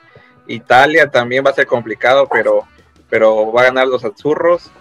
Italia 0.47 1.11
también 1.11 1.43
va 1.45 1.49
a 1.49 1.55
ser 1.55 1.67
complicado, 1.67 2.29
pero, 2.31 2.65
pero 3.09 3.51
va 3.51 3.61
a 3.61 3.65
ganar 3.65 3.88
los 3.88 4.05
azurros. 4.05 4.71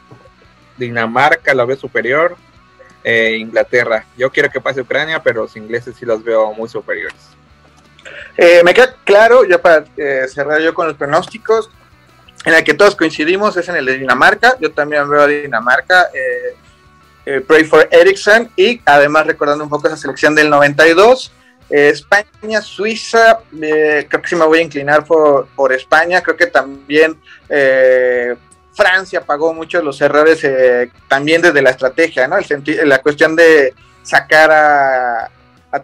Dinamarca 0.77 1.53
la 1.53 1.65
veo 1.65 1.77
superior. 1.77 2.37
Eh, 3.09 3.37
Inglaterra. 3.39 4.05
Yo 4.17 4.33
quiero 4.33 4.51
que 4.51 4.61
pase 4.61 4.81
Ucrania, 4.81 5.23
pero 5.23 5.43
los 5.43 5.57
ingleses 5.57 5.95
sí 5.97 6.05
los 6.05 6.25
veo 6.25 6.53
muy 6.55 6.69
superiores. 6.69 7.15
Eh, 8.37 8.63
me 8.65 8.75
queda 8.75 8.97
claro, 9.05 9.45
ya 9.45 9.63
para 9.63 9.85
eh, 9.97 10.27
cerrar 10.29 10.61
yo 10.61 10.75
con 10.75 10.89
los 10.89 10.97
pronósticos, 10.97 11.71
en 12.45 12.55
el 12.55 12.65
que 12.65 12.75
todos 12.75 12.97
coincidimos 12.97 13.57
es 13.57 13.69
en 13.69 13.77
el 13.77 13.87
de 13.87 13.99
Dinamarca. 13.99 14.57
Yo 14.59 14.73
también 14.73 15.09
veo 15.09 15.21
a 15.21 15.29
Dinamarca. 15.29 16.09
Pray 17.47 17.63
for 17.63 17.89
Ericsson 17.93 18.51
y 18.57 18.83
además 18.85 19.29
recordando 19.29 19.63
un 19.63 19.71
poco 19.71 19.87
esa 19.87 19.97
selección 19.97 20.35
del 20.35 20.51
92. 20.51 21.31
Eh, 21.71 21.91
España, 21.91 22.61
Suiza, 22.61 23.39
creo 23.53 24.23
que 24.23 24.29
sí 24.29 24.35
me 24.35 24.47
voy 24.47 24.59
a 24.59 24.63
inclinar 24.63 25.05
por, 25.05 25.47
por 25.55 25.73
España. 25.73 26.23
Creo 26.23 26.37
que 26.37 26.49
también 26.49 27.21
Francia 28.77 29.23
pagó 29.23 29.55
muchos 29.55 29.83
los 29.83 29.99
errores 30.03 30.47
también 31.09 31.41
desde 31.41 31.63
la 31.63 31.71
estrategia, 31.71 32.29
¿no? 32.29 32.37
El 32.37 32.89
la 32.89 33.01
cuestión 33.01 33.35
de 33.35 33.75
sacar 34.03 34.51
a, 34.53 35.31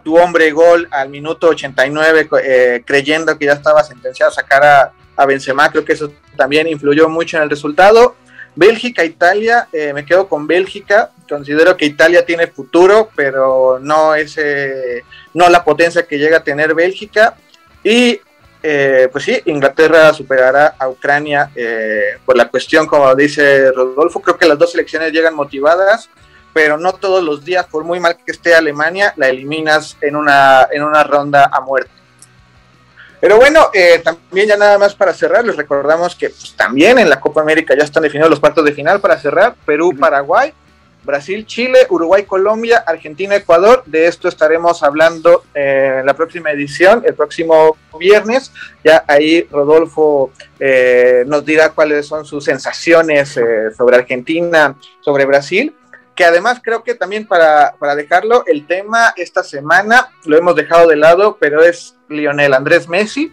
tu 0.03 0.17
hombre 0.17 0.51
gol 0.51 0.87
al 0.91 1.09
minuto 1.09 1.49
89 1.49 2.83
creyendo 2.85 3.37
que 3.37 3.45
ya 3.45 3.53
estaba 3.53 3.83
sentenciado 3.83 4.31
a 4.31 4.33
sacar 4.33 4.63
a, 4.63 4.91
a 5.15 5.25
Benzema, 5.25 5.69
creo 5.69 5.85
que 5.85 5.93
eso 5.93 6.11
también 6.35 6.67
influyó 6.67 7.09
mucho 7.09 7.37
en 7.37 7.43
el 7.43 7.49
resultado. 7.49 8.15
Bélgica, 8.55 9.03
Italia, 9.03 9.67
eh, 9.73 9.93
me 9.93 10.05
quedo 10.05 10.27
con 10.27 10.45
Bélgica. 10.45 11.11
Considero 11.27 11.75
que 11.75 11.85
Italia 11.85 12.25
tiene 12.25 12.47
futuro, 12.47 13.09
pero 13.15 13.79
no 13.79 14.13
es 14.13 14.37
no 15.33 15.49
la 15.49 15.63
potencia 15.63 16.05
que 16.05 16.19
llega 16.19 16.37
a 16.37 16.43
tener 16.43 16.75
Bélgica. 16.75 17.35
Y 17.83 18.19
eh, 18.65 19.09
pues 19.11 19.25
sí, 19.25 19.41
Inglaterra 19.45 20.13
superará 20.13 20.75
a 20.79 20.87
Ucrania 20.87 21.51
eh, 21.53 22.17
por 22.25 22.37
la 22.37 22.47
cuestión, 22.47 22.87
como 22.87 23.13
dice 23.13 23.69
Rodolfo. 23.73 24.21
Creo 24.21 24.37
que 24.37 24.47
las 24.47 24.57
dos 24.57 24.71
selecciones 24.71 25.11
llegan 25.11 25.35
motivadas, 25.35 26.09
pero 26.53 26.77
no 26.77 26.93
todos 26.93 27.21
los 27.21 27.43
días, 27.43 27.65
por 27.65 27.83
muy 27.83 27.99
mal 27.99 28.15
que 28.15 28.31
esté 28.31 28.55
Alemania, 28.55 29.13
la 29.17 29.27
eliminas 29.27 29.97
en 29.99 30.15
una, 30.15 30.69
en 30.71 30.81
una 30.81 31.03
ronda 31.03 31.49
a 31.51 31.59
muerte. 31.59 31.91
Pero 33.19 33.35
bueno, 33.37 33.69
eh, 33.73 33.99
también 33.99 34.47
ya 34.47 34.55
nada 34.55 34.77
más 34.77 34.95
para 34.95 35.13
cerrar, 35.13 35.45
les 35.45 35.57
recordamos 35.57 36.15
que 36.15 36.29
pues, 36.29 36.53
también 36.55 36.99
en 36.99 37.09
la 37.09 37.19
Copa 37.19 37.41
América 37.41 37.75
ya 37.77 37.83
están 37.83 38.03
definidos 38.03 38.29
los 38.29 38.39
cuartos 38.39 38.63
de 38.63 38.71
final 38.71 39.01
para 39.01 39.19
cerrar, 39.19 39.55
Perú, 39.65 39.93
Paraguay, 39.97 40.53
Brasil, 41.03 41.45
Chile, 41.45 41.79
Uruguay, 41.89 42.23
Colombia, 42.23 42.83
Argentina, 42.85 43.35
Ecuador. 43.35 43.83
De 43.85 44.07
esto 44.07 44.27
estaremos 44.27 44.83
hablando 44.83 45.43
eh, 45.53 45.97
en 45.99 46.05
la 46.05 46.15
próxima 46.15 46.51
edición, 46.51 47.03
el 47.05 47.13
próximo 47.13 47.77
viernes. 47.99 48.51
Ya 48.83 49.03
ahí 49.07 49.47
Rodolfo 49.51 50.31
eh, 50.59 51.23
nos 51.27 51.45
dirá 51.45 51.69
cuáles 51.69 52.05
son 52.07 52.25
sus 52.25 52.43
sensaciones 52.43 53.39
sobre 53.77 53.97
Argentina, 53.97 54.75
sobre 55.01 55.25
Brasil 55.25 55.73
que 56.15 56.25
además 56.25 56.59
creo 56.63 56.83
que 56.83 56.95
también 56.95 57.27
para, 57.27 57.75
dejarlo, 57.95 58.43
el 58.45 58.67
tema 58.67 59.13
esta 59.17 59.43
semana 59.43 60.09
lo 60.25 60.37
hemos 60.37 60.55
dejado 60.55 60.87
de 60.87 60.95
lado, 60.95 61.37
pero 61.39 61.63
es 61.63 61.95
Lionel 62.09 62.53
Andrés 62.53 62.87
Messi, 62.87 63.31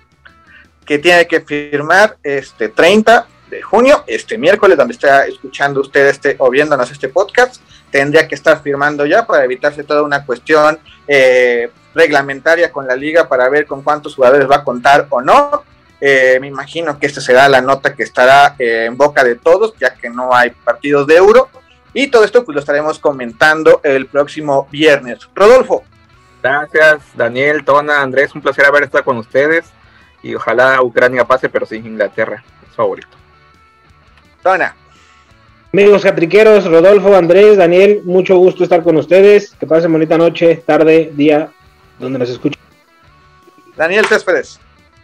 que 0.86 0.98
tiene 0.98 1.26
que 1.26 1.40
firmar 1.40 2.16
este 2.22 2.68
30 2.68 3.26
de 3.50 3.60
junio, 3.60 4.04
este 4.06 4.38
miércoles, 4.38 4.78
donde 4.78 4.94
está 4.94 5.26
escuchando 5.26 5.80
usted 5.80 6.06
este 6.06 6.36
o 6.38 6.48
viéndonos 6.48 6.90
este 6.90 7.08
podcast, 7.08 7.60
tendría 7.90 8.26
que 8.26 8.34
estar 8.34 8.62
firmando 8.62 9.04
ya 9.04 9.26
para 9.26 9.44
evitarse 9.44 9.84
toda 9.84 10.02
una 10.02 10.24
cuestión 10.24 10.78
eh, 11.06 11.70
reglamentaria 11.94 12.70
con 12.70 12.86
la 12.86 12.96
liga 12.96 13.28
para 13.28 13.48
ver 13.48 13.66
con 13.66 13.82
cuántos 13.82 14.14
jugadores 14.14 14.48
va 14.48 14.56
a 14.56 14.64
contar 14.64 15.06
o 15.10 15.20
no. 15.20 15.64
Eh, 16.00 16.38
me 16.40 16.46
imagino 16.46 16.98
que 16.98 17.06
esta 17.06 17.20
será 17.20 17.48
la 17.48 17.60
nota 17.60 17.94
que 17.94 18.04
estará 18.04 18.54
eh, 18.58 18.86
en 18.86 18.96
boca 18.96 19.22
de 19.22 19.34
todos, 19.34 19.74
ya 19.78 19.92
que 19.94 20.08
no 20.08 20.34
hay 20.34 20.50
partidos 20.50 21.06
de 21.06 21.16
euro 21.16 21.50
y 21.92 22.08
todo 22.08 22.24
esto 22.24 22.44
pues 22.44 22.54
lo 22.54 22.60
estaremos 22.60 22.98
comentando 22.98 23.80
el 23.82 24.06
próximo 24.06 24.68
viernes. 24.70 25.28
Rodolfo. 25.34 25.84
Gracias, 26.42 27.02
Daniel, 27.14 27.64
Tona, 27.64 28.00
Andrés, 28.00 28.34
un 28.34 28.40
placer 28.40 28.64
haber 28.64 28.84
estado 28.84 29.04
con 29.04 29.18
ustedes 29.18 29.66
y 30.22 30.34
ojalá 30.34 30.80
Ucrania 30.80 31.26
pase, 31.26 31.50
pero 31.50 31.66
sin 31.66 31.84
Inglaterra, 31.84 32.42
es 32.66 32.74
favorito. 32.74 33.19
Tona. 34.42 34.76
Amigos 35.72 36.02
catriqueros, 36.02 36.64
Rodolfo, 36.64 37.14
Andrés, 37.14 37.56
Daniel, 37.56 38.02
mucho 38.04 38.36
gusto 38.36 38.64
estar 38.64 38.82
con 38.82 38.96
ustedes. 38.96 39.54
Que 39.58 39.66
pasen 39.66 39.92
bonita 39.92 40.18
noche, 40.18 40.62
tarde, 40.66 41.12
día, 41.14 41.50
donde 41.98 42.18
nos 42.18 42.30
escuchen. 42.30 42.60
Daniel 43.76 44.04
Céspedes. 44.06 44.58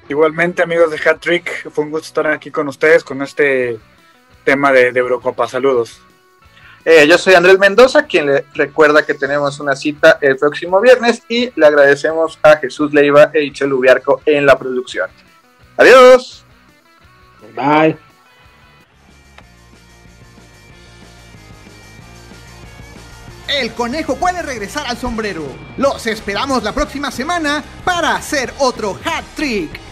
Igualmente, 0.09 0.63
amigos 0.63 0.91
de 0.91 1.09
Hat 1.09 1.19
Trick, 1.19 1.71
fue 1.71 1.85
un 1.85 1.91
gusto 1.91 2.07
estar 2.07 2.27
aquí 2.29 2.51
con 2.51 2.69
ustedes 2.69 3.03
con 3.03 3.23
este 3.23 3.79
tema 4.45 4.73
de, 4.73 4.93
de 4.93 5.01
Eurocopa. 5.01 5.49
Saludos. 5.49 6.01
Eh, 6.89 7.05
yo 7.09 7.19
soy 7.19 7.35
Andrés 7.35 7.59
Mendoza, 7.59 8.07
quien 8.07 8.27
le 8.27 8.45
recuerda 8.55 9.05
que 9.05 9.15
tenemos 9.15 9.59
una 9.59 9.75
cita 9.75 10.19
el 10.21 10.37
próximo 10.37 10.81
viernes 10.81 11.21
y 11.29 11.51
le 11.59 11.67
agradecemos 11.67 12.39
a 12.45 12.57
Jesús 12.59 12.95
Leiva 12.95 13.33
e 13.35 13.43
Ichel 13.43 13.73
Ubiarco 13.73 14.23
en 14.25 14.47
la 14.47 14.57
producción. 14.57 15.11
Adiós. 15.77 16.45
Bye. 17.57 18.06
El 23.49 23.73
conejo 23.75 24.17
puede 24.17 24.43
regresar 24.43 24.87
al 24.87 24.99
sombrero. 24.99 25.47
Los 25.77 26.07
esperamos 26.07 26.65
la 26.65 26.73
próxima 26.73 27.11
semana 27.13 27.63
para 27.85 28.17
hacer 28.17 28.53
otro 28.59 28.99
hat 29.05 29.25
trick. 29.37 29.86